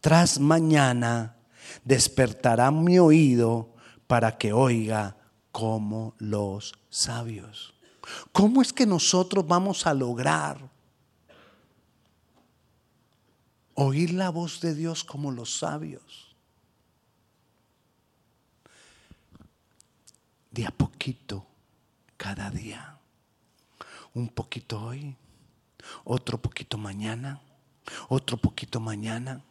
tras 0.00 0.40
mañana, 0.40 1.36
despertará 1.84 2.72
mi 2.72 2.98
oído 2.98 3.72
para 4.08 4.36
que 4.36 4.52
oiga 4.52 5.16
como 5.52 6.16
los 6.18 6.74
sabios. 6.90 7.72
¿Cómo 8.32 8.62
es 8.62 8.72
que 8.72 8.84
nosotros 8.84 9.46
vamos 9.46 9.86
a 9.86 9.94
lograr 9.94 10.73
oír 13.74 14.12
la 14.12 14.30
voz 14.30 14.60
de 14.60 14.74
Dios 14.74 15.04
como 15.04 15.30
los 15.30 15.58
sabios. 15.58 16.34
De 20.50 20.66
a 20.66 20.70
poquito, 20.70 21.46
cada 22.16 22.50
día. 22.50 22.98
Un 24.14 24.28
poquito 24.28 24.80
hoy, 24.80 25.16
otro 26.04 26.40
poquito 26.40 26.78
mañana, 26.78 27.40
otro 28.08 28.36
poquito 28.36 28.78
mañana. 28.80 29.42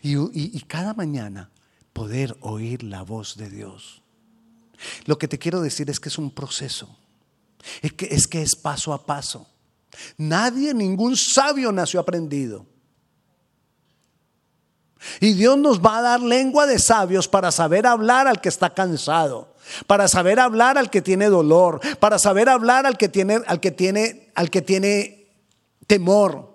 Y, 0.00 0.16
y, 0.32 0.60
cada 0.62 0.94
mañana 0.94 1.50
poder 1.92 2.36
oír 2.40 2.82
la 2.84 3.02
voz 3.02 3.36
de 3.36 3.50
Dios. 3.50 4.00
Lo 5.06 5.18
que 5.18 5.28
te 5.28 5.38
quiero 5.38 5.60
decir 5.60 5.90
es 5.90 6.00
que 6.00 6.08
es 6.08 6.18
un 6.18 6.30
proceso. 6.30 6.96
Es 7.82 7.92
que, 7.92 8.06
es 8.06 8.26
que 8.26 8.42
es 8.42 8.56
paso 8.56 8.92
a 8.92 9.04
paso. 9.04 9.46
Nadie, 10.16 10.72
ningún 10.72 11.16
sabio 11.16 11.72
nació 11.72 12.00
aprendido. 12.00 12.71
Y 15.20 15.34
Dios 15.34 15.58
nos 15.58 15.80
va 15.80 15.98
a 15.98 16.02
dar 16.02 16.20
lengua 16.20 16.66
de 16.66 16.78
sabios 16.78 17.28
para 17.28 17.50
saber 17.50 17.86
hablar 17.86 18.26
al 18.28 18.40
que 18.40 18.48
está 18.48 18.70
cansado, 18.70 19.54
para 19.86 20.08
saber 20.08 20.40
hablar 20.40 20.78
al 20.78 20.90
que 20.90 21.02
tiene 21.02 21.26
dolor, 21.26 21.80
para 21.98 22.18
saber 22.18 22.48
hablar 22.48 22.86
al 22.86 22.96
que 22.96 23.08
tiene, 23.08 23.40
al 23.46 23.60
que 23.60 23.70
tiene, 23.70 24.30
al 24.34 24.50
que 24.50 24.62
tiene 24.62 25.28
temor. 25.86 26.52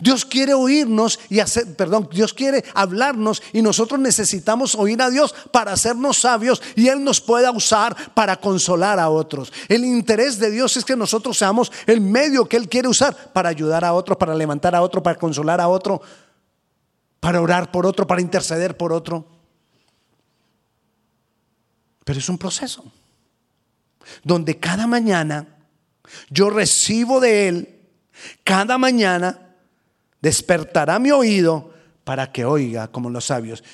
Dios 0.00 0.24
quiere 0.24 0.54
oírnos 0.54 1.18
y 1.28 1.40
hacer, 1.40 1.76
perdón, 1.76 2.08
Dios 2.12 2.34
quiere 2.34 2.64
hablarnos 2.74 3.42
y 3.52 3.62
nosotros 3.62 4.00
necesitamos 4.00 4.74
oír 4.74 5.00
a 5.00 5.10
Dios 5.10 5.34
para 5.52 5.72
hacernos 5.72 6.18
sabios 6.18 6.62
y 6.74 6.88
Él 6.88 7.04
nos 7.04 7.20
pueda 7.20 7.50
usar 7.50 7.96
para 8.14 8.36
consolar 8.36 8.98
a 8.98 9.10
otros. 9.10 9.52
El 9.68 9.84
interés 9.84 10.38
de 10.38 10.50
Dios 10.50 10.76
es 10.76 10.84
que 10.84 10.96
nosotros 10.96 11.38
seamos 11.38 11.70
el 11.86 12.00
medio 12.00 12.46
que 12.46 12.56
Él 12.56 12.68
quiere 12.68 12.88
usar 12.88 13.14
para 13.32 13.48
ayudar 13.48 13.84
a 13.84 13.92
otro, 13.92 14.18
para 14.18 14.34
levantar 14.34 14.74
a 14.74 14.82
otro, 14.82 15.02
para 15.02 15.18
consolar 15.18 15.60
a 15.60 15.68
otro, 15.68 16.00
para 17.20 17.40
orar 17.40 17.70
por 17.70 17.86
otro, 17.86 18.06
para 18.06 18.20
interceder 18.20 18.76
por 18.76 18.92
otro. 18.92 19.28
Pero 22.04 22.18
es 22.18 22.28
un 22.28 22.38
proceso 22.38 22.84
donde 24.22 24.58
cada 24.58 24.86
mañana 24.86 25.56
yo 26.30 26.50
recibo 26.50 27.20
de 27.20 27.48
Él, 27.48 27.88
cada 28.44 28.78
mañana 28.78 29.56
despertará 30.20 30.98
mi 30.98 31.10
oído 31.10 31.74
para 32.04 32.30
que 32.30 32.44
oiga 32.44 32.88
como 32.88 33.10
los 33.10 33.26
sabios. 33.26 33.64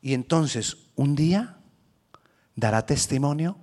Y 0.00 0.14
entonces 0.14 0.76
un 0.94 1.16
día 1.16 1.56
dará 2.54 2.86
testimonio 2.86 3.56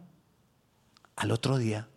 al 1.15 1.32
otro 1.32 1.58
día. 1.58 1.88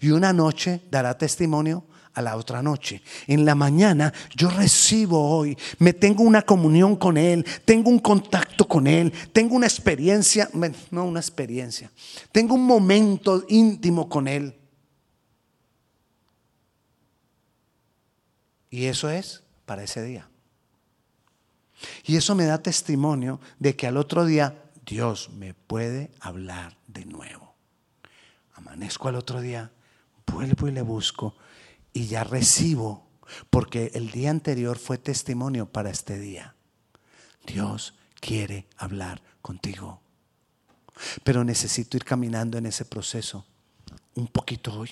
Y 0.00 0.10
una 0.10 0.32
noche 0.32 0.82
dará 0.90 1.18
testimonio 1.18 1.84
a 2.18 2.22
la 2.22 2.36
otra 2.36 2.62
noche. 2.62 3.00
En 3.26 3.44
la 3.44 3.54
mañana 3.54 4.12
yo 4.34 4.50
recibo 4.50 5.30
hoy, 5.30 5.56
me 5.78 5.92
tengo 5.92 6.24
una 6.24 6.42
comunión 6.42 6.96
con 6.96 7.16
Él, 7.16 7.46
tengo 7.64 7.90
un 7.90 8.00
contacto 8.00 8.66
con 8.66 8.86
Él, 8.86 9.12
tengo 9.32 9.54
una 9.54 9.66
experiencia, 9.66 10.50
no 10.90 11.04
una 11.04 11.20
experiencia, 11.20 11.90
tengo 12.32 12.54
un 12.54 12.64
momento 12.64 13.44
íntimo 13.48 14.08
con 14.08 14.26
Él. 14.26 14.54
Y 18.70 18.86
eso 18.86 19.08
es 19.08 19.42
para 19.64 19.84
ese 19.84 20.02
día. 20.02 20.28
Y 22.04 22.16
eso 22.16 22.34
me 22.34 22.44
da 22.44 22.58
testimonio 22.58 23.40
de 23.60 23.76
que 23.76 23.86
al 23.86 23.96
otro 23.96 24.24
día 24.26 24.64
Dios 24.84 25.30
me 25.30 25.54
puede 25.54 26.10
hablar 26.20 26.76
de 26.88 27.04
nuevo. 27.04 27.54
Amanezco 28.54 29.08
al 29.08 29.14
otro 29.14 29.40
día, 29.40 29.70
vuelvo 30.26 30.66
y 30.66 30.72
le 30.72 30.82
busco 30.82 31.36
y 31.92 32.06
ya 32.06 32.24
recibo, 32.24 33.06
porque 33.50 33.90
el 33.94 34.10
día 34.10 34.30
anterior 34.30 34.78
fue 34.78 34.98
testimonio 34.98 35.66
para 35.66 35.90
este 35.90 36.18
día. 36.18 36.54
Dios 37.46 37.94
quiere 38.20 38.66
hablar 38.76 39.22
contigo. 39.42 40.00
Pero 41.24 41.44
necesito 41.44 41.96
ir 41.96 42.04
caminando 42.04 42.58
en 42.58 42.66
ese 42.66 42.84
proceso 42.84 43.46
un 44.14 44.26
poquito 44.26 44.72
hoy, 44.78 44.90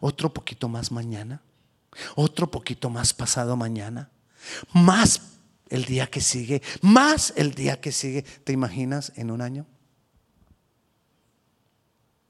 otro 0.00 0.32
poquito 0.32 0.68
más 0.68 0.90
mañana, 0.90 1.42
otro 2.16 2.50
poquito 2.50 2.88
más 2.88 3.12
pasado 3.12 3.56
mañana, 3.56 4.10
más 4.72 5.20
el 5.68 5.84
día 5.84 6.06
que 6.06 6.20
sigue, 6.20 6.62
más 6.80 7.32
el 7.36 7.54
día 7.54 7.80
que 7.80 7.92
sigue. 7.92 8.22
¿Te 8.22 8.52
imaginas 8.52 9.12
en 9.16 9.30
un 9.30 9.42
año? 9.42 9.66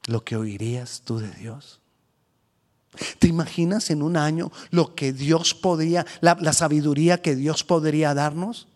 Lo 0.07 0.23
que 0.23 0.35
oirías 0.35 1.01
tú 1.05 1.19
de 1.19 1.31
Dios. 1.31 1.81
¿Te 3.19 3.27
imaginas 3.27 3.89
en 3.89 4.01
un 4.01 4.17
año 4.17 4.51
lo 4.71 4.95
que 4.95 5.13
Dios 5.13 5.53
podría, 5.53 6.05
la, 6.21 6.53
sabiduría 6.53 7.21
que 7.21 7.35
Dios 7.35 7.63
podría 7.63 8.13
darnos? 8.13 8.67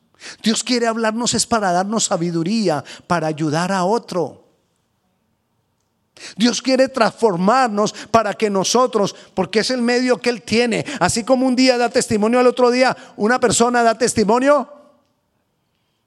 Dios 0.43 0.63
quiere 0.63 0.87
hablarnos 0.87 1.33
es 1.33 1.45
para 1.45 1.71
darnos 1.71 2.05
sabiduría, 2.05 2.83
para 3.07 3.27
ayudar 3.27 3.71
a 3.71 3.83
otro. 3.85 4.45
Dios 6.35 6.61
quiere 6.61 6.89
transformarnos 6.89 7.93
para 8.11 8.33
que 8.33 8.49
nosotros, 8.49 9.15
porque 9.33 9.59
es 9.59 9.69
el 9.69 9.81
medio 9.81 10.17
que 10.17 10.29
Él 10.29 10.41
tiene, 10.41 10.85
así 10.99 11.23
como 11.23 11.47
un 11.47 11.55
día 11.55 11.77
da 11.77 11.89
testimonio 11.89 12.39
al 12.39 12.47
otro 12.47 12.71
día, 12.71 12.95
una 13.15 13.39
persona 13.39 13.83
da 13.83 13.97
testimonio 13.97 14.69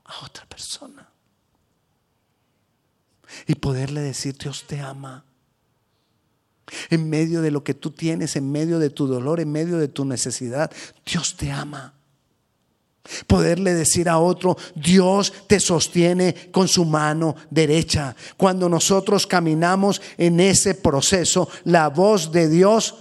a 0.04 0.24
otra 0.24 0.44
persona. 0.46 1.08
Y 3.46 3.54
poderle 3.54 4.02
decir, 4.02 4.36
Dios 4.36 4.64
te 4.66 4.80
ama. 4.80 5.24
En 6.90 7.08
medio 7.08 7.42
de 7.42 7.50
lo 7.50 7.64
que 7.64 7.74
tú 7.74 7.90
tienes, 7.90 8.36
en 8.36 8.50
medio 8.50 8.78
de 8.78 8.90
tu 8.90 9.06
dolor, 9.06 9.40
en 9.40 9.50
medio 9.50 9.78
de 9.78 9.88
tu 9.88 10.04
necesidad, 10.04 10.70
Dios 11.04 11.36
te 11.36 11.50
ama. 11.50 11.94
Poderle 13.26 13.74
decir 13.74 14.08
a 14.08 14.18
otro, 14.18 14.56
Dios 14.74 15.32
te 15.48 15.58
sostiene 15.58 16.50
con 16.52 16.68
su 16.68 16.84
mano 16.84 17.34
derecha. 17.50 18.14
Cuando 18.36 18.68
nosotros 18.68 19.26
caminamos 19.26 20.00
en 20.16 20.38
ese 20.38 20.74
proceso, 20.74 21.48
la 21.64 21.88
voz 21.88 22.30
de 22.30 22.48
Dios 22.48 22.94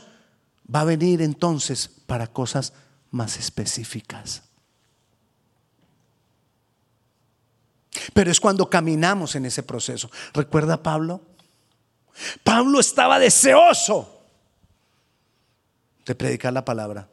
va 0.73 0.81
a 0.81 0.85
venir 0.85 1.21
entonces 1.21 1.89
para 2.07 2.27
cosas 2.27 2.73
más 3.11 3.37
específicas. 3.37 4.43
Pero 8.13 8.31
es 8.31 8.39
cuando 8.39 8.69
caminamos 8.69 9.35
en 9.35 9.45
ese 9.45 9.63
proceso. 9.63 10.09
¿Recuerda 10.33 10.81
Pablo? 10.81 11.21
Pablo 12.43 12.79
estaba 12.79 13.19
deseoso 13.19 14.23
de 16.05 16.15
predicar 16.15 16.53
la 16.53 16.65
palabra. 16.65 17.07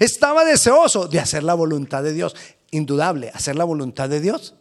Estaba 0.00 0.44
deseoso 0.44 1.08
de 1.08 1.20
hacer 1.20 1.42
la 1.42 1.54
voluntad 1.54 2.02
de 2.02 2.12
Dios. 2.12 2.34
Indudable, 2.70 3.30
hacer 3.34 3.56
la 3.56 3.64
voluntad 3.64 4.08
de 4.08 4.20
Dios 4.20 4.54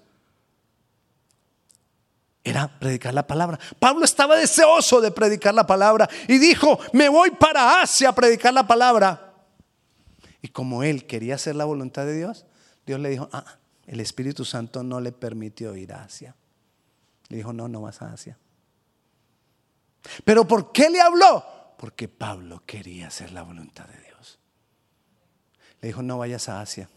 era 2.44 2.68
predicar 2.80 3.14
la 3.14 3.26
palabra. 3.26 3.58
Pablo 3.80 4.04
estaba 4.04 4.36
deseoso 4.36 5.00
de 5.00 5.12
predicar 5.12 5.54
la 5.54 5.66
palabra 5.66 6.10
y 6.28 6.38
dijo, 6.38 6.78
me 6.92 7.08
voy 7.08 7.32
para 7.32 7.82
Asia 7.82 8.10
a 8.10 8.16
predicar 8.16 8.54
la 8.54 8.68
palabra. 8.68 9.34
Y 10.42 10.50
como 10.50 10.84
él 10.84 11.08
quería 11.08 11.36
hacer 11.36 11.56
la 11.56 11.64
voluntad 11.64 12.06
de 12.06 12.18
Dios, 12.18 12.46
Dios 12.86 13.00
le 13.00 13.10
dijo, 13.10 13.30
ah, 13.32 13.46
el 13.88 14.02
Espíritu 14.02 14.44
Santo 14.44 14.84
no 14.84 15.00
le 15.00 15.14
permitió 15.14 15.76
ir 15.76 15.94
a 15.94 16.04
Asia. 16.04 16.36
Le 17.30 17.38
dijo, 17.38 17.54
no, 17.54 17.70
no 17.70 17.82
vas 17.82 18.02
a 18.02 18.12
Asia. 18.12 18.38
Pero 20.24 20.48
¿por 20.48 20.72
qué 20.72 20.90
le 20.90 21.02
habló? 21.02 21.44
Porque 21.78 22.08
Pablo 22.08 22.64
quería 22.66 23.08
hacer 23.08 23.32
la 23.32 23.44
voluntad 23.44 23.88
de 23.88 24.00
Dios. 24.02 24.40
Le 25.82 25.88
dijo, 25.88 26.02
no 26.02 26.18
vayas 26.18 26.50
a 26.50 26.62
Asia. 26.62 26.90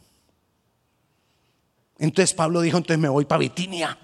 Entonces 1.99 2.35
Pablo 2.35 2.61
dijo, 2.61 2.77
entonces 2.77 2.99
me 2.99 3.09
voy 3.09 3.25
para 3.25 3.41
Bitinia. 3.41 3.99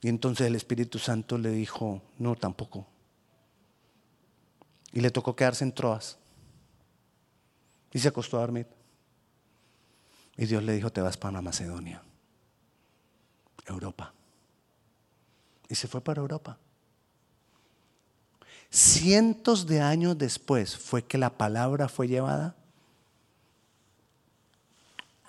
Y 0.00 0.08
entonces 0.08 0.46
el 0.46 0.54
Espíritu 0.54 0.98
Santo 0.98 1.36
le 1.36 1.50
dijo, 1.50 2.02
no, 2.18 2.36
tampoco. 2.36 2.86
Y 4.92 5.00
le 5.00 5.10
tocó 5.10 5.34
quedarse 5.34 5.64
en 5.64 5.72
Troas. 5.72 6.18
Y 7.92 7.98
se 7.98 8.08
acostó 8.08 8.36
a 8.36 8.40
dormir. 8.40 8.66
Y 10.36 10.46
Dios 10.46 10.62
le 10.62 10.74
dijo, 10.74 10.90
te 10.90 11.00
vas 11.00 11.16
para 11.16 11.40
Macedonia, 11.40 12.02
Europa. 13.66 14.12
Y 15.68 15.74
se 15.74 15.88
fue 15.88 16.00
para 16.02 16.20
Europa. 16.20 16.58
Cientos 18.76 19.66
de 19.66 19.80
años 19.80 20.18
después 20.18 20.76
fue 20.76 21.02
que 21.02 21.16
la 21.16 21.38
palabra 21.38 21.88
fue 21.88 22.08
llevada 22.08 22.54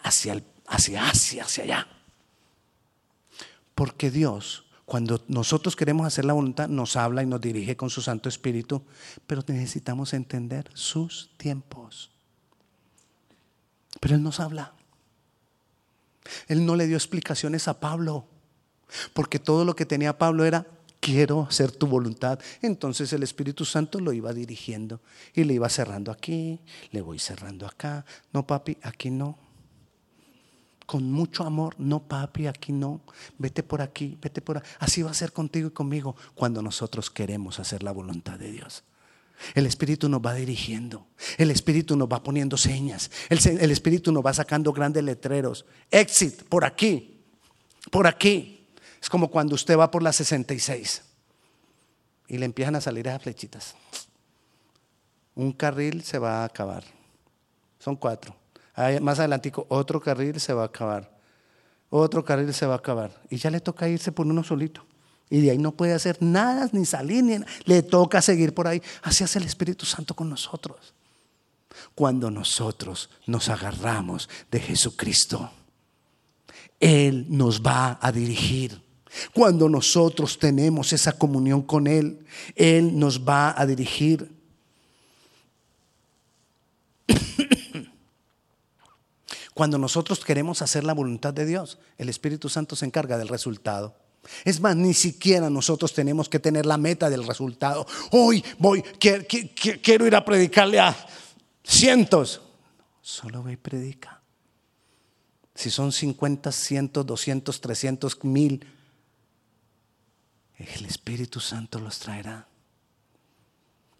hacia, 0.03 0.43
hacia 0.67 1.07
Asia, 1.07 1.45
hacia 1.45 1.63
allá. 1.63 1.87
Porque 3.73 4.11
Dios, 4.11 4.65
cuando 4.83 5.23
nosotros 5.29 5.77
queremos 5.77 6.05
hacer 6.05 6.25
la 6.25 6.33
voluntad, 6.33 6.67
nos 6.67 6.97
habla 6.97 7.23
y 7.23 7.25
nos 7.25 7.39
dirige 7.39 7.77
con 7.77 7.89
su 7.89 8.01
Santo 8.01 8.27
Espíritu, 8.27 8.83
pero 9.27 9.41
necesitamos 9.47 10.11
entender 10.13 10.69
sus 10.73 11.29
tiempos. 11.37 12.11
Pero 14.01 14.15
Él 14.15 14.23
nos 14.23 14.41
habla. 14.41 14.73
Él 16.49 16.65
no 16.65 16.75
le 16.75 16.85
dio 16.85 16.97
explicaciones 16.97 17.69
a 17.69 17.79
Pablo, 17.79 18.27
porque 19.13 19.39
todo 19.39 19.63
lo 19.63 19.73
que 19.73 19.85
tenía 19.85 20.17
Pablo 20.17 20.43
era, 20.43 20.67
quiero 21.07 21.47
hacer 21.49 21.71
tu 21.71 21.87
voluntad. 21.87 22.37
Entonces 22.61 23.13
el 23.13 23.23
Espíritu 23.23 23.63
Santo 23.63 24.01
lo 24.01 24.11
iba 24.11 24.33
dirigiendo 24.33 24.99
y 25.33 25.45
le 25.45 25.53
iba 25.53 25.69
cerrando 25.69 26.11
aquí, 26.11 26.59
le 26.91 27.01
voy 27.01 27.17
cerrando 27.17 27.65
acá. 27.65 28.05
No, 28.33 28.45
papi, 28.45 28.77
aquí 28.83 29.09
no 29.09 29.37
con 30.85 31.11
mucho 31.11 31.43
amor, 31.43 31.75
no 31.77 31.99
papi, 32.07 32.47
aquí 32.47 32.71
no, 32.71 33.01
vete 33.37 33.61
por 33.61 33.81
aquí, 33.81 34.17
vete 34.21 34.41
por 34.41 34.57
aquí. 34.57 34.67
Así 34.79 35.01
va 35.01 35.11
a 35.11 35.13
ser 35.13 35.33
contigo 35.33 35.67
y 35.67 35.71
conmigo 35.71 36.15
cuando 36.33 36.61
nosotros 36.61 37.09
queremos 37.09 37.59
hacer 37.59 37.83
la 37.83 37.91
voluntad 37.91 38.39
de 38.39 38.51
Dios. 38.51 38.83
El 39.53 39.65
Espíritu 39.65 40.07
nos 40.07 40.21
va 40.21 40.33
dirigiendo, 40.33 41.07
el 41.37 41.51
Espíritu 41.51 41.97
nos 41.97 42.07
va 42.07 42.23
poniendo 42.23 42.55
señas, 42.55 43.11
el, 43.29 43.39
el 43.59 43.71
Espíritu 43.71 44.13
nos 44.13 44.25
va 44.25 44.33
sacando 44.33 44.71
grandes 44.71 45.03
letreros. 45.03 45.65
Exit, 45.91 46.43
por 46.43 46.63
aquí, 46.63 47.21
por 47.91 48.07
aquí. 48.07 48.56
Es 49.01 49.09
como 49.09 49.29
cuando 49.29 49.55
usted 49.55 49.77
va 49.77 49.91
por 49.91 50.03
la 50.03 50.13
66 50.13 51.01
y 52.27 52.37
le 52.37 52.45
empiezan 52.45 52.75
a 52.75 52.81
salir 52.81 53.07
esas 53.07 53.21
flechitas. 53.21 53.75
Un 55.35 55.51
carril 55.51 56.03
se 56.03 56.19
va 56.19 56.41
a 56.41 56.45
acabar. 56.45 56.83
Son 57.79 57.95
cuatro 57.95 58.35
más 59.01 59.19
adelante 59.19 59.51
otro 59.69 59.99
carril 59.99 60.39
se 60.39 60.53
va 60.53 60.63
a 60.63 60.67
acabar. 60.67 61.17
Otro 61.89 62.23
carril 62.23 62.53
se 62.53 62.65
va 62.65 62.73
a 62.73 62.77
acabar. 62.77 63.21
Y 63.29 63.37
ya 63.37 63.49
le 63.49 63.59
toca 63.59 63.87
irse 63.87 64.11
por 64.11 64.27
uno 64.27 64.43
solito. 64.43 64.85
Y 65.29 65.41
de 65.41 65.51
ahí 65.51 65.57
no 65.57 65.71
puede 65.71 65.93
hacer 65.93 66.17
nada, 66.21 66.69
ni 66.71 66.85
salir, 66.85 67.23
ni 67.23 67.37
le 67.65 67.81
toca 67.81 68.21
seguir 68.21 68.53
por 68.53 68.67
ahí. 68.67 68.81
Así 69.01 69.23
hace 69.23 69.39
el 69.39 69.45
Espíritu 69.45 69.85
Santo 69.85 70.13
con 70.13 70.29
nosotros. 70.29 70.93
Cuando 71.95 72.29
nosotros 72.29 73.09
nos 73.25 73.49
agarramos 73.49 74.29
de 74.51 74.59
Jesucristo, 74.59 75.49
Él 76.79 77.25
nos 77.29 77.61
va 77.61 77.97
a 78.01 78.11
dirigir. 78.11 78.81
Cuando 79.33 79.69
nosotros 79.69 80.37
tenemos 80.37 80.93
esa 80.93 81.17
comunión 81.17 81.61
con 81.61 81.87
Él, 81.87 82.25
Él 82.55 82.97
nos 82.97 83.27
va 83.27 83.59
a 83.59 83.65
dirigir. 83.65 84.31
Cuando 89.53 89.77
nosotros 89.77 90.23
queremos 90.23 90.61
hacer 90.61 90.83
la 90.83 90.93
voluntad 90.93 91.33
de 91.33 91.45
Dios, 91.45 91.79
el 91.97 92.09
Espíritu 92.09 92.49
Santo 92.49 92.75
se 92.75 92.85
encarga 92.85 93.17
del 93.17 93.27
resultado. 93.27 93.95
Es 94.43 94.59
más, 94.59 94.75
ni 94.75 94.93
siquiera 94.93 95.49
nosotros 95.49 95.93
tenemos 95.93 96.29
que 96.29 96.39
tener 96.39 96.65
la 96.65 96.77
meta 96.77 97.09
del 97.09 97.25
resultado. 97.25 97.87
Hoy 98.11 98.43
voy, 98.59 98.81
quiero, 98.99 100.05
ir 100.05 100.15
a 100.15 100.25
predicarle 100.25 100.79
a 100.79 100.95
cientos. 101.63 102.41
Solo 103.01 103.43
ve 103.43 103.53
y 103.53 103.57
predica. 103.57 104.21
Si 105.55 105.69
son 105.71 105.91
50, 105.91 106.51
100, 106.51 106.91
200, 106.93 107.61
300, 107.61 108.23
mil, 108.25 108.65
el 110.57 110.85
Espíritu 110.85 111.39
Santo 111.39 111.79
los 111.79 111.99
traerá. 111.99 112.47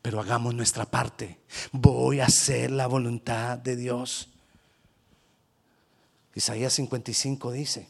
Pero 0.02 0.20
hagamos 0.20 0.54
nuestra 0.54 0.86
parte. 0.86 1.40
Voy 1.72 2.20
a 2.20 2.26
hacer 2.26 2.72
la 2.72 2.88
voluntad 2.88 3.58
de 3.58 3.76
Dios. 3.76 4.30
Isaías 6.34 6.74
55 6.74 7.52
dice, 7.52 7.88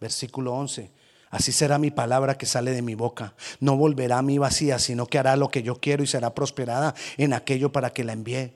versículo 0.00 0.52
11, 0.54 0.90
así 1.30 1.52
será 1.52 1.78
mi 1.78 1.90
palabra 1.90 2.36
que 2.36 2.44
sale 2.44 2.72
de 2.72 2.82
mi 2.82 2.94
boca. 2.94 3.34
No 3.60 3.76
volverá 3.76 4.18
a 4.18 4.22
mí 4.22 4.38
vacía, 4.38 4.78
sino 4.78 5.06
que 5.06 5.18
hará 5.18 5.36
lo 5.36 5.48
que 5.48 5.62
yo 5.62 5.80
quiero 5.80 6.02
y 6.02 6.08
será 6.08 6.34
prosperada 6.34 6.94
en 7.16 7.32
aquello 7.32 7.70
para 7.70 7.90
que 7.90 8.04
la 8.04 8.12
envíe. 8.12 8.52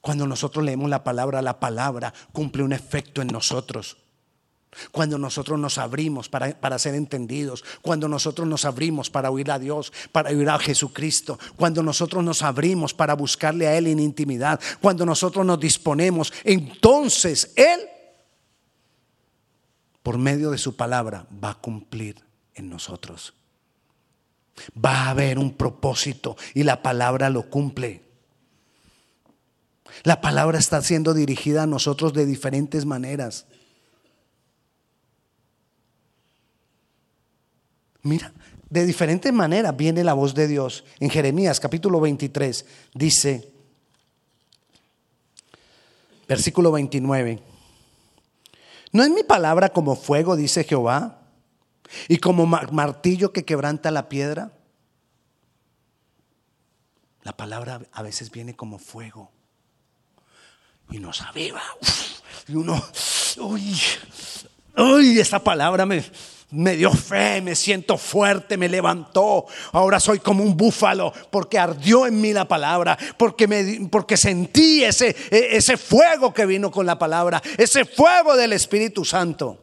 Cuando 0.00 0.26
nosotros 0.26 0.64
leemos 0.64 0.90
la 0.90 1.04
palabra, 1.04 1.40
la 1.40 1.60
palabra 1.60 2.12
cumple 2.32 2.62
un 2.62 2.72
efecto 2.72 3.22
en 3.22 3.28
nosotros. 3.28 3.98
Cuando 4.92 5.18
nosotros 5.18 5.58
nos 5.58 5.78
abrimos 5.78 6.28
para, 6.28 6.58
para, 6.60 6.78
ser 6.78 6.94
entendidos, 6.94 7.64
cuando 7.82 8.08
nosotros 8.08 8.46
nos 8.46 8.64
abrimos 8.64 9.10
para 9.10 9.30
oír 9.30 9.50
a 9.50 9.58
Dios, 9.58 9.92
para 10.12 10.30
oír 10.30 10.48
a 10.48 10.58
Jesucristo, 10.58 11.38
cuando 11.56 11.82
nosotros 11.82 12.22
nos 12.22 12.42
abrimos 12.42 12.94
para 12.94 13.14
buscarle 13.14 13.66
a 13.66 13.76
Él 13.76 13.88
en 13.88 13.98
intimidad, 13.98 14.60
cuando 14.80 15.04
nosotros 15.04 15.44
nos 15.44 15.58
disponemos, 15.58 16.32
entonces 16.44 17.52
Él, 17.56 17.80
por 20.02 20.18
medio 20.18 20.52
de 20.52 20.58
su 20.58 20.76
palabra, 20.76 21.26
va 21.42 21.50
a 21.50 21.58
cumplir 21.58 22.22
en 22.54 22.70
nosotros. 22.70 23.34
Va 24.72 25.06
a 25.06 25.10
haber 25.10 25.38
un 25.38 25.54
propósito 25.54 26.36
y 26.54 26.62
la 26.62 26.82
palabra 26.82 27.28
lo 27.28 27.50
cumple. 27.50 28.04
La 30.04 30.20
palabra 30.20 30.58
está 30.58 30.80
siendo 30.82 31.12
dirigida 31.12 31.64
a 31.64 31.66
nosotros 31.66 32.12
de 32.12 32.24
diferentes 32.24 32.86
maneras. 32.86 33.46
Mira, 38.02 38.32
de 38.70 38.86
diferentes 38.86 39.32
maneras 39.32 39.76
viene 39.76 40.04
la 40.04 40.14
voz 40.14 40.34
de 40.34 40.46
Dios. 40.46 40.84
En 41.00 41.10
Jeremías 41.10 41.60
capítulo 41.60 42.00
23 42.00 42.64
dice, 42.94 43.52
versículo 46.28 46.72
29, 46.72 47.42
¿no 48.92 49.02
es 49.02 49.10
mi 49.10 49.22
palabra 49.22 49.70
como 49.70 49.96
fuego, 49.96 50.36
dice 50.36 50.64
Jehová, 50.64 51.18
y 52.08 52.18
como 52.18 52.46
martillo 52.46 53.32
que 53.32 53.44
quebranta 53.44 53.90
la 53.90 54.08
piedra? 54.08 54.52
La 57.22 57.36
palabra 57.36 57.82
a 57.92 58.02
veces 58.02 58.30
viene 58.30 58.56
como 58.56 58.78
fuego 58.78 59.30
y 60.90 61.00
nos 61.00 61.20
aviva. 61.20 61.62
y 62.48 62.54
uno, 62.54 62.82
uy, 63.38 63.76
uy, 64.76 65.18
esta 65.18 65.42
palabra 65.42 65.84
me, 65.84 66.02
me 66.52 66.76
dio 66.76 66.90
fe, 66.92 67.40
me 67.40 67.54
siento 67.54 67.96
fuerte, 67.96 68.56
me 68.56 68.68
levantó. 68.68 69.46
Ahora 69.72 70.00
soy 70.00 70.18
como 70.18 70.42
un 70.42 70.56
búfalo 70.56 71.12
porque 71.30 71.58
ardió 71.58 72.06
en 72.06 72.20
mí 72.20 72.32
la 72.32 72.46
palabra, 72.46 72.98
porque, 73.16 73.46
me, 73.46 73.88
porque 73.90 74.16
sentí 74.16 74.84
ese, 74.84 75.14
e, 75.30 75.56
ese 75.56 75.76
fuego 75.76 76.34
que 76.34 76.46
vino 76.46 76.70
con 76.70 76.86
la 76.86 76.98
palabra, 76.98 77.42
ese 77.56 77.84
fuego 77.84 78.36
del 78.36 78.52
Espíritu 78.52 79.04
Santo. 79.04 79.58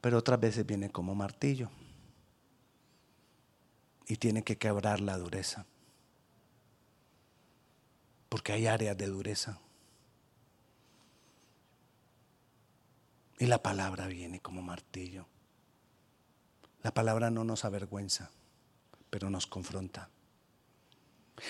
Pero 0.00 0.18
otras 0.18 0.38
veces 0.38 0.64
viene 0.64 0.90
como 0.90 1.14
martillo 1.14 1.70
y 4.06 4.16
tiene 4.16 4.44
que 4.44 4.56
quebrar 4.56 5.00
la 5.00 5.18
dureza, 5.18 5.66
porque 8.28 8.52
hay 8.52 8.66
áreas 8.66 8.96
de 8.96 9.06
dureza. 9.06 9.58
Y 13.38 13.46
la 13.46 13.62
palabra 13.62 14.06
viene 14.06 14.40
como 14.40 14.62
martillo. 14.62 15.26
La 16.82 16.94
palabra 16.94 17.30
no 17.30 17.44
nos 17.44 17.64
avergüenza, 17.64 18.30
pero 19.10 19.28
nos 19.30 19.46
confronta. 19.46 20.08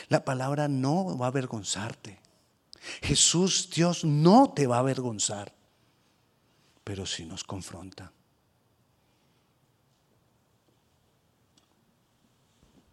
La 0.09 0.25
palabra 0.25 0.69
no 0.69 1.17
va 1.17 1.27
a 1.27 1.29
avergonzarte. 1.29 2.21
Jesús, 3.03 3.71
Dios, 3.71 4.05
no 4.05 4.53
te 4.53 4.67
va 4.67 4.77
a 4.77 4.81
avergonzar, 4.81 5.55
pero 6.85 7.07
sí 7.07 7.25
nos 7.25 7.45
confronta. 7.45 8.13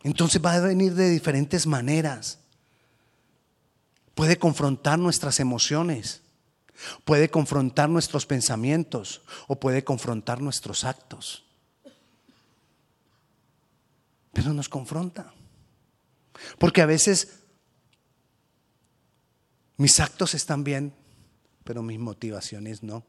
Entonces 0.03 0.43
va 0.43 0.55
a 0.55 0.59
venir 0.59 0.93
de 0.95 1.09
diferentes 1.09 1.65
maneras. 1.65 2.39
Puede 4.15 4.37
confrontar 4.37 4.99
nuestras 4.99 5.39
emociones. 5.39 6.22
Puede 7.05 7.29
confrontar 7.29 7.89
nuestros 7.89 8.25
pensamientos 8.25 9.21
o 9.47 9.59
puede 9.59 9.83
confrontar 9.83 10.41
nuestros 10.41 10.83
actos. 10.83 11.45
Pero 14.33 14.53
nos 14.53 14.69
confronta. 14.69 15.33
Porque 16.57 16.81
a 16.81 16.85
veces 16.85 17.39
mis 19.77 19.99
actos 19.99 20.33
están 20.33 20.63
bien, 20.63 20.93
pero 21.63 21.83
mis 21.83 21.99
motivaciones 21.99 22.83
no. 22.83 23.05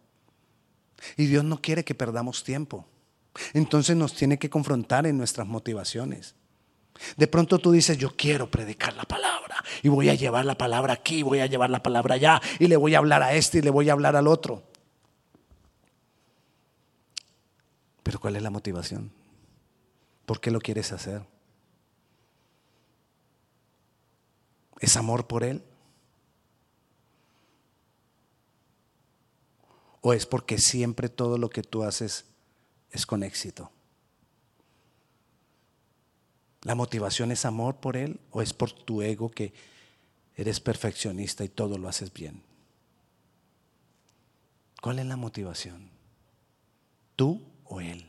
Y 1.16 1.26
Dios 1.26 1.44
no 1.44 1.60
quiere 1.60 1.84
que 1.84 1.94
perdamos 1.94 2.44
tiempo. 2.44 2.86
Entonces 3.52 3.96
nos 3.96 4.14
tiene 4.14 4.38
que 4.38 4.50
confrontar 4.50 5.06
en 5.06 5.16
nuestras 5.16 5.46
motivaciones. 5.46 6.34
De 7.16 7.26
pronto 7.26 7.58
tú 7.58 7.72
dices, 7.72 7.98
yo 7.98 8.14
quiero 8.16 8.50
predicar 8.50 8.94
la 8.94 9.04
palabra 9.04 9.62
y 9.82 9.88
voy 9.88 10.08
a 10.08 10.14
llevar 10.14 10.44
la 10.44 10.56
palabra 10.56 10.94
aquí, 10.94 11.22
voy 11.22 11.40
a 11.40 11.46
llevar 11.46 11.70
la 11.70 11.82
palabra 11.82 12.14
allá 12.14 12.40
y 12.58 12.66
le 12.66 12.76
voy 12.76 12.94
a 12.94 12.98
hablar 12.98 13.22
a 13.22 13.34
este 13.34 13.58
y 13.58 13.62
le 13.62 13.70
voy 13.70 13.88
a 13.88 13.92
hablar 13.92 14.16
al 14.16 14.26
otro. 14.26 14.62
Pero 18.02 18.20
¿cuál 18.20 18.36
es 18.36 18.42
la 18.42 18.50
motivación? 18.50 19.10
¿Por 20.26 20.40
qué 20.40 20.50
lo 20.50 20.60
quieres 20.60 20.92
hacer? 20.92 21.22
¿Es 24.80 24.96
amor 24.96 25.26
por 25.26 25.44
Él? 25.44 25.62
¿O 30.00 30.12
es 30.12 30.26
porque 30.26 30.58
siempre 30.58 31.08
todo 31.08 31.38
lo 31.38 31.48
que 31.48 31.62
tú 31.62 31.82
haces 31.82 32.26
es 32.90 33.06
con 33.06 33.22
éxito? 33.22 33.70
¿La 36.64 36.74
motivación 36.74 37.30
es 37.30 37.44
amor 37.44 37.76
por 37.76 37.96
Él 37.96 38.18
o 38.30 38.42
es 38.42 38.52
por 38.54 38.72
tu 38.72 39.02
ego 39.02 39.30
que 39.30 39.52
eres 40.34 40.60
perfeccionista 40.60 41.44
y 41.44 41.48
todo 41.48 41.78
lo 41.78 41.88
haces 41.88 42.12
bien? 42.12 42.42
¿Cuál 44.80 44.98
es 44.98 45.06
la 45.06 45.16
motivación? 45.16 45.90
¿Tú 47.16 47.40
o 47.64 47.80
Él? 47.80 48.06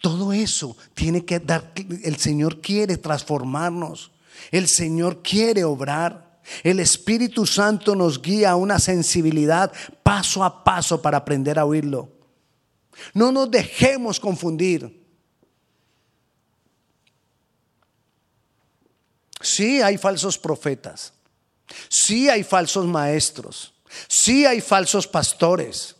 Todo 0.00 0.32
eso 0.32 0.76
tiene 0.92 1.24
que 1.24 1.38
dar, 1.38 1.72
el 2.02 2.16
Señor 2.16 2.60
quiere 2.60 2.96
transformarnos, 2.96 4.10
el 4.50 4.68
Señor 4.68 5.22
quiere 5.22 5.64
obrar, 5.64 6.40
el 6.64 6.80
Espíritu 6.80 7.46
Santo 7.46 7.94
nos 7.94 8.20
guía 8.20 8.50
a 8.50 8.56
una 8.56 8.78
sensibilidad 8.78 9.72
paso 10.02 10.44
a 10.44 10.64
paso 10.64 11.00
para 11.00 11.18
aprender 11.18 11.58
a 11.58 11.64
oírlo. 11.64 12.10
No 13.14 13.32
nos 13.32 13.50
dejemos 13.50 14.20
confundir. 14.20 15.03
Sí 19.44 19.82
hay 19.82 19.98
falsos 19.98 20.38
profetas. 20.38 21.12
Sí 21.90 22.30
hay 22.30 22.42
falsos 22.42 22.86
maestros. 22.86 23.74
Sí 24.08 24.46
hay 24.46 24.62
falsos 24.62 25.06
pastores. 25.06 25.96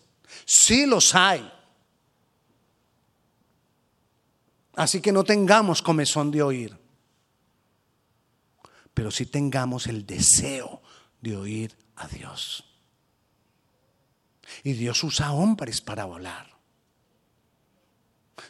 Sí 0.46 0.86
los 0.86 1.14
hay. 1.14 1.50
Así 4.74 5.00
que 5.00 5.12
no 5.12 5.24
tengamos 5.24 5.82
comezón 5.82 6.30
de 6.30 6.42
oír. 6.42 6.76
Pero 8.94 9.10
sí 9.10 9.26
tengamos 9.26 9.86
el 9.88 10.06
deseo 10.06 10.82
de 11.20 11.36
oír 11.36 11.76
a 11.96 12.08
Dios. 12.08 12.64
Y 14.62 14.72
Dios 14.72 15.04
usa 15.04 15.32
hombres 15.32 15.82
para 15.82 16.04
hablar. 16.04 16.50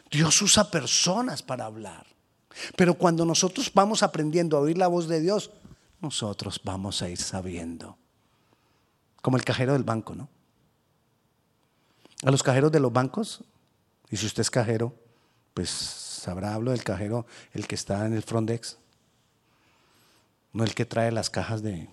Dios 0.09 0.41
usa 0.41 0.71
personas 0.71 1.43
para 1.43 1.65
hablar. 1.65 2.14
Pero 2.75 2.93
cuando 2.95 3.25
nosotros 3.25 3.71
vamos 3.73 4.03
aprendiendo 4.03 4.57
a 4.57 4.61
oír 4.61 4.77
la 4.77 4.87
voz 4.87 5.07
de 5.07 5.19
Dios, 5.19 5.51
nosotros 6.01 6.61
vamos 6.63 7.01
a 7.01 7.09
ir 7.09 7.17
sabiendo. 7.17 7.97
Como 9.21 9.37
el 9.37 9.43
cajero 9.43 9.73
del 9.73 9.83
banco, 9.83 10.15
¿no? 10.15 10.29
A 12.23 12.31
los 12.31 12.43
cajeros 12.43 12.71
de 12.71 12.79
los 12.79 12.93
bancos, 12.93 13.43
y 14.09 14.17
si 14.17 14.25
usted 14.25 14.41
es 14.41 14.49
cajero, 14.49 14.93
pues 15.53 15.69
sabrá, 15.69 16.53
hablo 16.53 16.71
del 16.71 16.83
cajero, 16.83 17.25
el 17.53 17.67
que 17.67 17.75
está 17.75 18.05
en 18.05 18.13
el 18.13 18.23
Frontex, 18.23 18.77
no 20.53 20.63
el 20.63 20.73
que 20.73 20.85
trae 20.85 21.11
las 21.11 21.29
cajas 21.29 21.61
de, 21.61 21.89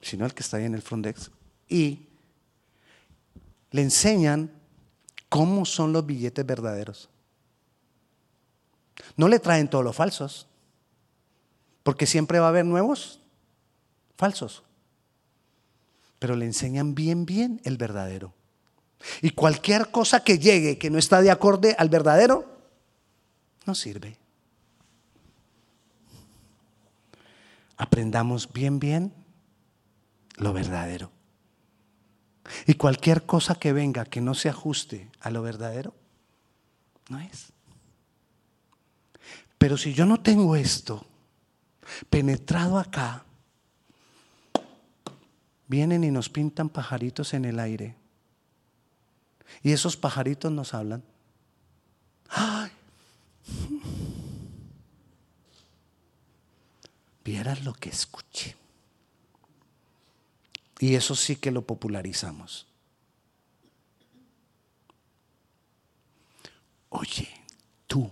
sino 0.00 0.26
el 0.26 0.34
que 0.34 0.42
está 0.42 0.56
ahí 0.56 0.64
en 0.64 0.74
el 0.74 0.82
Frontex. 0.82 1.30
Y 1.68 2.08
le 3.70 3.82
enseñan 3.82 4.50
cómo 5.28 5.64
son 5.64 5.92
los 5.92 6.04
billetes 6.04 6.44
verdaderos. 6.44 7.08
No 9.16 9.28
le 9.28 9.38
traen 9.38 9.68
todos 9.68 9.84
los 9.84 9.96
falsos, 9.96 10.46
porque 11.82 12.06
siempre 12.06 12.38
va 12.38 12.46
a 12.46 12.50
haber 12.50 12.64
nuevos 12.64 13.20
falsos. 14.16 14.62
Pero 16.18 16.36
le 16.36 16.46
enseñan 16.46 16.94
bien, 16.94 17.26
bien 17.26 17.60
el 17.64 17.76
verdadero. 17.76 18.32
Y 19.20 19.30
cualquier 19.30 19.90
cosa 19.90 20.22
que 20.22 20.38
llegue 20.38 20.78
que 20.78 20.90
no 20.90 20.98
está 20.98 21.20
de 21.20 21.30
acorde 21.30 21.74
al 21.78 21.88
verdadero, 21.88 22.46
no 23.66 23.74
sirve. 23.74 24.16
Aprendamos 27.76 28.52
bien, 28.52 28.78
bien 28.78 29.12
lo 30.36 30.52
verdadero. 30.52 31.10
Y 32.66 32.74
cualquier 32.74 33.24
cosa 33.24 33.54
que 33.56 33.72
venga 33.72 34.04
que 34.04 34.20
no 34.20 34.34
se 34.34 34.48
ajuste 34.48 35.10
a 35.20 35.30
lo 35.30 35.42
verdadero, 35.42 35.94
no 37.08 37.18
es. 37.20 37.51
Pero 39.62 39.76
si 39.76 39.94
yo 39.94 40.06
no 40.06 40.20
tengo 40.20 40.56
esto 40.56 41.06
penetrado 42.10 42.80
acá, 42.80 43.24
vienen 45.68 46.02
y 46.02 46.10
nos 46.10 46.28
pintan 46.28 46.68
pajaritos 46.68 47.32
en 47.32 47.44
el 47.44 47.60
aire. 47.60 47.94
Y 49.62 49.70
esos 49.70 49.96
pajaritos 49.96 50.50
nos 50.50 50.74
hablan. 50.74 51.04
¡Ay! 52.28 52.72
Vieras 57.24 57.62
lo 57.62 57.72
que 57.72 57.90
escuché. 57.90 58.56
Y 60.80 60.96
eso 60.96 61.14
sí 61.14 61.36
que 61.36 61.52
lo 61.52 61.62
popularizamos. 61.62 62.66
Oye, 66.88 67.28
tú 67.86 68.10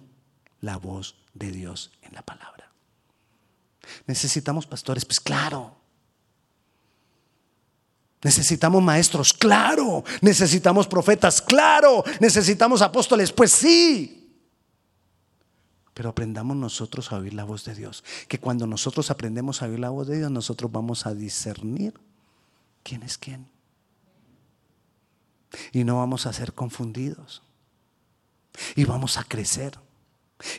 la 0.61 0.77
voz 0.77 1.17
de 1.35 1.51
Dios 1.51 1.91
en 2.03 2.15
la 2.15 2.23
palabra. 2.23 2.71
Necesitamos 4.07 4.67
pastores, 4.67 5.05
pues 5.05 5.21
claro. 5.21 5.77
Necesitamos 8.23 8.83
maestros, 8.83 9.33
claro. 9.33 10.05
Necesitamos 10.21 10.87
profetas, 10.87 11.41
claro. 11.41 12.05
Necesitamos 12.21 12.83
apóstoles, 12.83 13.33
pues 13.33 13.51
sí. 13.51 14.17
Pero 15.95 16.11
aprendamos 16.11 16.57
nosotros 16.57 17.13
a 17.13 17.17
oír 17.17 17.35
la 17.35 17.45
voz 17.45 17.65
de 17.65 17.75
Dios. 17.75 18.05
Que 18.29 18.39
cuando 18.39 18.67
nosotros 18.67 19.11
aprendemos 19.11 19.63
a 19.63 19.67
oír 19.67 19.81
la 19.81 19.91
voz 19.91 20.07
de 20.07 20.19
Dios, 20.19 20.31
nosotros 20.31 20.71
vamos 20.71 21.07
a 21.07 21.15
discernir 21.15 21.95
quién 22.83 23.03
es 23.03 23.19
quién. 23.19 23.49
Y 25.73 25.85
no 25.85 25.97
vamos 25.97 26.27
a 26.27 26.33
ser 26.33 26.53
confundidos. 26.53 27.43
Y 28.77 28.85
vamos 28.85 29.17
a 29.17 29.25
crecer. 29.25 29.79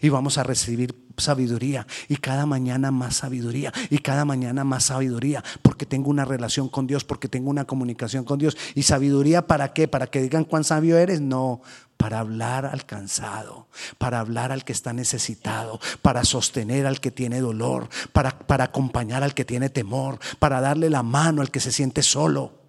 Y 0.01 0.09
vamos 0.09 0.37
a 0.37 0.43
recibir 0.43 0.95
sabiduría. 1.17 1.87
Y 2.07 2.17
cada 2.17 2.45
mañana 2.45 2.91
más 2.91 3.17
sabiduría. 3.17 3.73
Y 3.89 3.99
cada 3.99 4.25
mañana 4.25 4.63
más 4.63 4.85
sabiduría. 4.85 5.43
Porque 5.61 5.85
tengo 5.85 6.09
una 6.09 6.25
relación 6.25 6.69
con 6.69 6.87
Dios. 6.87 7.03
Porque 7.03 7.27
tengo 7.27 7.49
una 7.49 7.65
comunicación 7.65 8.23
con 8.23 8.39
Dios. 8.39 8.57
¿Y 8.75 8.83
sabiduría 8.83 9.47
para 9.47 9.73
qué? 9.73 9.87
¿Para 9.87 10.07
que 10.07 10.21
digan 10.21 10.43
cuán 10.43 10.63
sabio 10.63 10.97
eres? 10.97 11.21
No. 11.21 11.61
Para 11.97 12.19
hablar 12.19 12.65
al 12.65 12.85
cansado. 12.85 13.67
Para 13.97 14.19
hablar 14.19 14.51
al 14.51 14.63
que 14.63 14.73
está 14.73 14.93
necesitado. 14.93 15.79
Para 16.01 16.23
sostener 16.23 16.85
al 16.85 16.99
que 16.99 17.11
tiene 17.11 17.39
dolor. 17.39 17.89
Para, 18.11 18.37
para 18.37 18.65
acompañar 18.65 19.23
al 19.23 19.33
que 19.33 19.45
tiene 19.45 19.69
temor. 19.69 20.19
Para 20.39 20.61
darle 20.61 20.89
la 20.89 21.03
mano 21.03 21.41
al 21.41 21.51
que 21.51 21.59
se 21.59 21.71
siente 21.71 22.03
solo. 22.03 22.59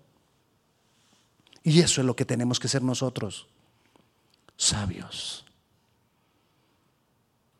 Y 1.64 1.80
eso 1.80 2.00
es 2.00 2.06
lo 2.06 2.16
que 2.16 2.24
tenemos 2.24 2.58
que 2.58 2.68
ser 2.68 2.82
nosotros. 2.82 3.46
Sabios 4.56 5.44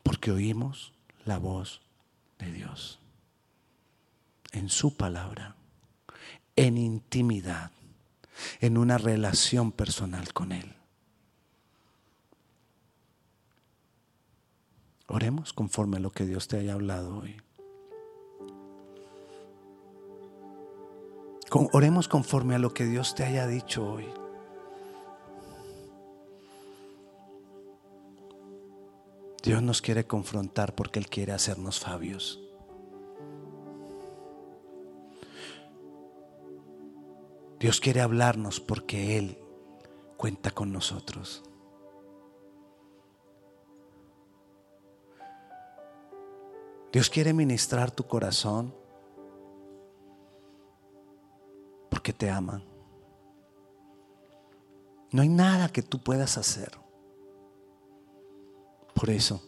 porque 0.03 0.31
oímos 0.31 0.93
la 1.25 1.39
voz 1.39 1.81
de 2.39 2.53
Dios 2.53 2.99
en 4.53 4.69
su 4.69 4.97
palabra, 4.97 5.57
en 6.57 6.77
intimidad, 6.77 7.71
en 8.61 8.79
una 8.79 8.99
relación 8.99 9.73
personal 9.73 10.33
con 10.33 10.53
Él. 10.53 10.75
Oremos 15.09 15.53
conforme 15.53 15.99
a 15.99 16.01
lo 16.01 16.11
que 16.11 16.25
Dios 16.25 16.49
te 16.49 16.59
haya 16.59 16.75
hablado 16.75 17.19
hoy. 17.19 17.37
Oremos 21.51 22.09
conforme 22.09 22.55
a 22.55 22.59
lo 22.59 22.73
que 22.73 22.87
Dios 22.87 23.15
te 23.15 23.25
haya 23.25 23.47
dicho 23.47 23.85
hoy. 23.85 24.07
Dios 29.43 29.61
nos 29.61 29.83
quiere 29.83 30.07
confrontar 30.07 30.75
porque 30.75 31.01
Él 31.01 31.09
quiere 31.09 31.33
hacernos 31.33 31.77
sabios. 31.77 32.41
Dios 37.59 37.81
quiere 37.81 38.01
hablarnos 38.01 38.61
porque 38.61 39.19
Él 39.19 39.39
cuenta 40.17 40.53
con 40.53 40.73
nosotros. 40.73 41.43
Dios 46.93 47.11
quiere 47.11 47.33
ministrar 47.33 47.91
tu 47.91 48.07
corazón 48.07 48.73
porque 51.91 52.13
te 52.13 52.31
ama. 52.31 52.63
No 55.11 55.23
hay 55.23 55.29
nada 55.29 55.69
que 55.69 55.83
tú 55.83 55.99
puedas 55.99 56.39
hacer 56.39 56.82
por 59.03 59.11
eso. 59.11 59.43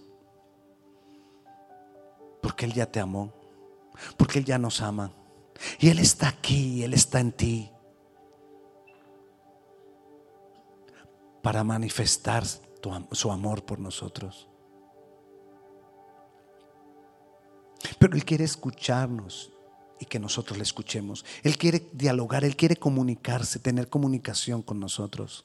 Porque 2.42 2.64
Él 2.64 2.72
ya 2.72 2.86
te 2.90 2.98
amó. 2.98 3.32
Porque 4.16 4.40
Él 4.40 4.44
ya 4.44 4.58
nos 4.58 4.82
ama. 4.82 5.12
Y 5.78 5.90
Él 5.90 6.00
está 6.00 6.26
aquí, 6.26 6.82
Él 6.82 6.92
está 6.92 7.20
en 7.20 7.30
ti. 7.30 7.70
Para 11.40 11.62
manifestar 11.62 12.42
su 13.12 13.30
amor 13.30 13.64
por 13.64 13.78
nosotros. 13.78 14.48
Pero 18.00 18.16
Él 18.16 18.24
quiere 18.24 18.42
escucharnos 18.42 19.52
y 20.00 20.06
que 20.06 20.18
nosotros 20.18 20.58
le 20.58 20.64
escuchemos. 20.64 21.24
Él 21.44 21.56
quiere 21.56 21.88
dialogar, 21.92 22.42
Él 22.42 22.56
quiere 22.56 22.74
comunicarse, 22.74 23.60
tener 23.60 23.88
comunicación 23.88 24.62
con 24.62 24.80
nosotros. 24.80 25.44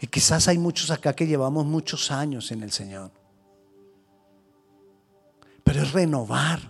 Y 0.00 0.06
quizás 0.06 0.48
hay 0.48 0.58
muchos 0.58 0.90
acá 0.90 1.14
que 1.14 1.26
llevamos 1.26 1.64
muchos 1.64 2.10
años 2.10 2.52
en 2.52 2.62
el 2.62 2.70
Señor. 2.70 3.10
Pero 5.64 5.82
es 5.82 5.92
renovar 5.92 6.60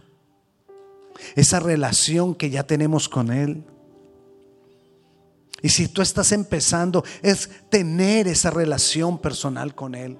esa 1.35 1.61
relación 1.61 2.35
que 2.35 2.51
ya 2.51 2.62
tenemos 2.62 3.09
con 3.09 3.33
Él. 3.33 3.64
Y 5.62 5.68
si 5.68 5.89
tú 5.89 6.03
estás 6.03 6.33
empezando, 6.33 7.05
es 7.22 7.51
tener 7.68 8.29
esa 8.29 8.51
relación 8.51 9.18
personal 9.18 9.74
con 9.74 9.95
Él. 9.95 10.18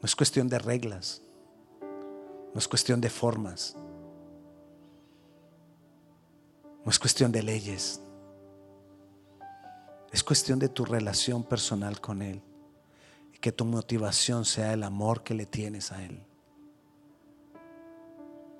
No 0.00 0.06
es 0.06 0.16
cuestión 0.16 0.48
de 0.48 0.58
reglas, 0.58 1.22
no 1.80 2.58
es 2.58 2.66
cuestión 2.66 3.00
de 3.00 3.08
formas, 3.08 3.76
no 6.84 6.90
es 6.90 6.98
cuestión 6.98 7.30
de 7.30 7.40
leyes. 7.44 8.00
Es 10.12 10.22
cuestión 10.22 10.58
de 10.58 10.68
tu 10.68 10.84
relación 10.84 11.42
personal 11.42 12.00
con 12.00 12.22
Él. 12.22 12.42
Y 13.34 13.38
que 13.38 13.50
tu 13.50 13.64
motivación 13.64 14.44
sea 14.44 14.72
el 14.74 14.82
amor 14.82 15.22
que 15.22 15.34
le 15.34 15.46
tienes 15.46 15.90
a 15.90 16.04
Él. 16.04 16.22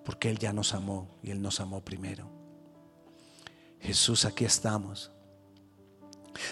Porque 0.04 0.30
Él 0.30 0.38
ya 0.38 0.52
nos 0.52 0.74
amó 0.74 1.08
y 1.22 1.30
Él 1.30 1.42
nos 1.42 1.60
amó 1.60 1.82
primero. 1.82 2.26
Jesús, 3.80 4.24
aquí 4.24 4.44
estamos. 4.44 5.10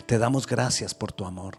Te 0.06 0.18
damos 0.18 0.46
gracias 0.46 0.94
por 0.94 1.12
tu 1.12 1.24
amor. 1.24 1.56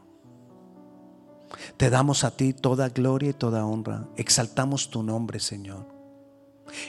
Te 1.78 1.90
damos 1.90 2.24
a 2.24 2.32
ti 2.32 2.54
toda 2.54 2.90
gloria 2.90 3.32
y 3.32 3.34
toda 3.34 3.66
honra. 3.66 4.08
Exaltamos 4.16 4.90
tu 4.90 5.02
nombre, 5.02 5.40
Señor. 5.40 5.86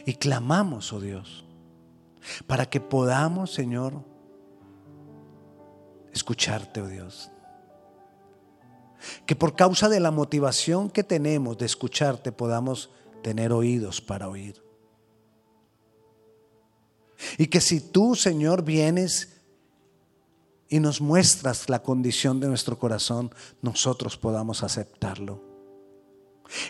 Y 0.05 0.15
clamamos, 0.15 0.93
oh 0.93 1.01
Dios, 1.01 1.45
para 2.47 2.67
que 2.67 2.81
podamos, 2.81 3.53
Señor, 3.53 4.05
escucharte, 6.13 6.81
oh 6.81 6.89
Dios. 6.89 7.31
Que 9.27 9.35
por 9.35 9.57
causa 9.57 9.89
de 9.89 10.01
la 10.01 10.11
motivación 10.11 10.91
que 10.91 11.03
tenemos 11.03 11.59
de 11.59 11.67
escucharte 11.67 12.33
podamos 12.33 12.91
tener 13.23 13.53
oídos 13.53 14.01
para 14.01 14.29
oír. 14.29 14.63
Y 17.39 17.47
que 17.47 17.61
si 17.61 17.81
tú, 17.81 18.15
Señor, 18.15 18.63
vienes 18.63 19.29
y 20.69 20.81
nos 20.81 21.01
muestras 21.01 21.69
la 21.69 21.83
condición 21.83 22.41
de 22.41 22.49
nuestro 22.49 22.79
corazón, 22.79 23.33
nosotros 23.61 24.17
podamos 24.17 24.63
aceptarlo. 24.63 25.43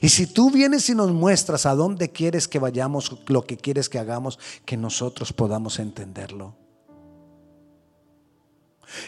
Y 0.00 0.10
si 0.10 0.26
tú 0.26 0.50
vienes 0.50 0.88
y 0.88 0.94
nos 0.94 1.12
muestras 1.12 1.66
a 1.66 1.74
dónde 1.74 2.10
quieres 2.10 2.46
que 2.46 2.58
vayamos, 2.58 3.18
lo 3.26 3.44
que 3.44 3.56
quieres 3.56 3.88
que 3.88 3.98
hagamos, 3.98 4.38
que 4.64 4.76
nosotros 4.76 5.32
podamos 5.32 5.78
entenderlo. 5.78 6.61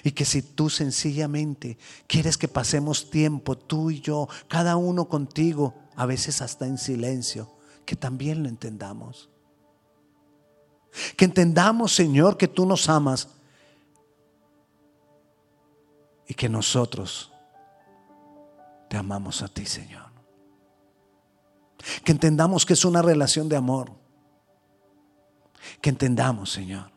Y 0.03 0.13
que 0.13 0.25
si 0.25 0.43
tú 0.43 0.71
sencillamente 0.71 1.79
quieres 2.07 2.37
que 2.37 2.49
pasemos 2.49 3.11
tiempo, 3.11 3.57
tú 3.57 3.91
y 3.91 4.01
yo, 4.01 4.29
cada 4.49 4.77
uno 4.77 5.09
contigo, 5.09 5.75
a 5.97 6.07
veces 6.07 6.41
hasta 6.43 6.67
en 6.67 6.79
silencio, 6.79 7.51
que 7.85 7.97
también 7.97 8.43
lo 8.43 8.49
entendamos. 8.49 9.29
Que 11.17 11.25
entendamos, 11.25 11.95
Señor, 11.95 12.37
que 12.37 12.49
tú 12.49 12.67
nos 12.67 12.89
amas 12.89 13.29
y 16.27 16.35
que 16.35 16.49
nosotros 16.49 17.33
te 18.89 18.97
amamos 18.97 19.43
a 19.43 19.49
ti, 19.49 19.67
Señor. 19.67 20.05
Que 22.05 22.13
entendamos 22.13 22.65
que 22.65 22.73
es 22.73 22.85
una 22.85 23.03
relación 23.03 23.49
de 23.49 23.57
amor. 23.57 23.91
Que 25.81 25.91
entendamos, 25.91 26.51
Señor, 26.51 26.91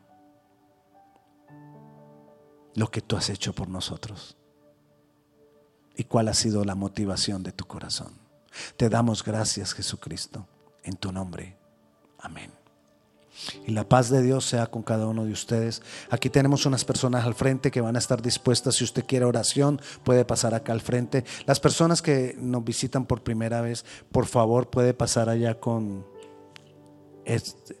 lo 2.78 2.90
que 2.92 3.00
tú 3.00 3.16
has 3.16 3.28
hecho 3.28 3.52
por 3.52 3.68
nosotros 3.68 4.36
y 5.96 6.04
cuál 6.04 6.28
ha 6.28 6.34
sido 6.34 6.64
la 6.64 6.76
motivación 6.76 7.42
de 7.42 7.50
tu 7.50 7.66
corazón. 7.66 8.12
Te 8.76 8.88
damos 8.88 9.24
gracias, 9.24 9.74
Jesucristo, 9.74 10.46
en 10.84 10.94
tu 10.94 11.10
nombre. 11.10 11.56
Amén. 12.20 12.52
Y 13.66 13.72
la 13.72 13.88
paz 13.88 14.10
de 14.10 14.22
Dios 14.22 14.44
sea 14.44 14.68
con 14.68 14.82
cada 14.82 15.08
uno 15.08 15.24
de 15.24 15.32
ustedes. 15.32 15.82
Aquí 16.08 16.30
tenemos 16.30 16.66
unas 16.66 16.84
personas 16.84 17.24
al 17.24 17.34
frente 17.34 17.72
que 17.72 17.80
van 17.80 17.96
a 17.96 17.98
estar 17.98 18.22
dispuestas. 18.22 18.76
Si 18.76 18.84
usted 18.84 19.04
quiere 19.04 19.24
oración, 19.24 19.80
puede 20.04 20.24
pasar 20.24 20.54
acá 20.54 20.72
al 20.72 20.80
frente. 20.80 21.24
Las 21.46 21.58
personas 21.58 22.00
que 22.00 22.36
nos 22.38 22.64
visitan 22.64 23.06
por 23.06 23.24
primera 23.24 23.60
vez, 23.60 23.84
por 24.12 24.26
favor, 24.26 24.70
puede 24.70 24.94
pasar 24.94 25.28
allá 25.28 25.58
con... 25.58 26.06
Este, 27.24 27.76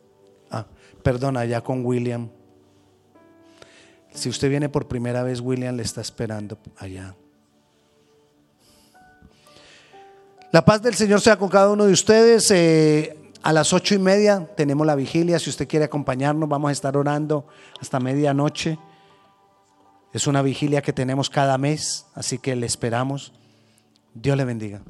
ah, 0.50 0.66
perdón, 1.04 1.36
allá 1.36 1.60
con 1.62 1.84
William 1.86 2.30
Si 4.18 4.28
usted 4.28 4.50
viene 4.50 4.68
por 4.68 4.88
primera 4.88 5.22
vez, 5.22 5.40
William 5.40 5.76
le 5.76 5.84
está 5.84 6.00
esperando 6.00 6.58
allá. 6.76 7.14
La 10.50 10.64
paz 10.64 10.82
del 10.82 10.94
Señor 10.94 11.20
sea 11.20 11.38
con 11.38 11.48
cada 11.48 11.70
uno 11.70 11.84
de 11.84 11.92
ustedes. 11.92 12.50
Eh, 12.50 13.16
a 13.42 13.52
las 13.52 13.72
ocho 13.72 13.94
y 13.94 13.98
media 13.98 14.48
tenemos 14.56 14.86
la 14.86 14.94
vigilia. 14.96 15.38
Si 15.38 15.50
usted 15.50 15.68
quiere 15.68 15.84
acompañarnos, 15.84 16.48
vamos 16.48 16.70
a 16.70 16.72
estar 16.72 16.96
orando 16.96 17.46
hasta 17.80 18.00
medianoche. 18.00 18.78
Es 20.12 20.26
una 20.26 20.42
vigilia 20.42 20.82
que 20.82 20.92
tenemos 20.92 21.30
cada 21.30 21.56
mes, 21.58 22.06
así 22.14 22.38
que 22.38 22.56
le 22.56 22.66
esperamos. 22.66 23.32
Dios 24.14 24.36
le 24.36 24.44
bendiga. 24.44 24.80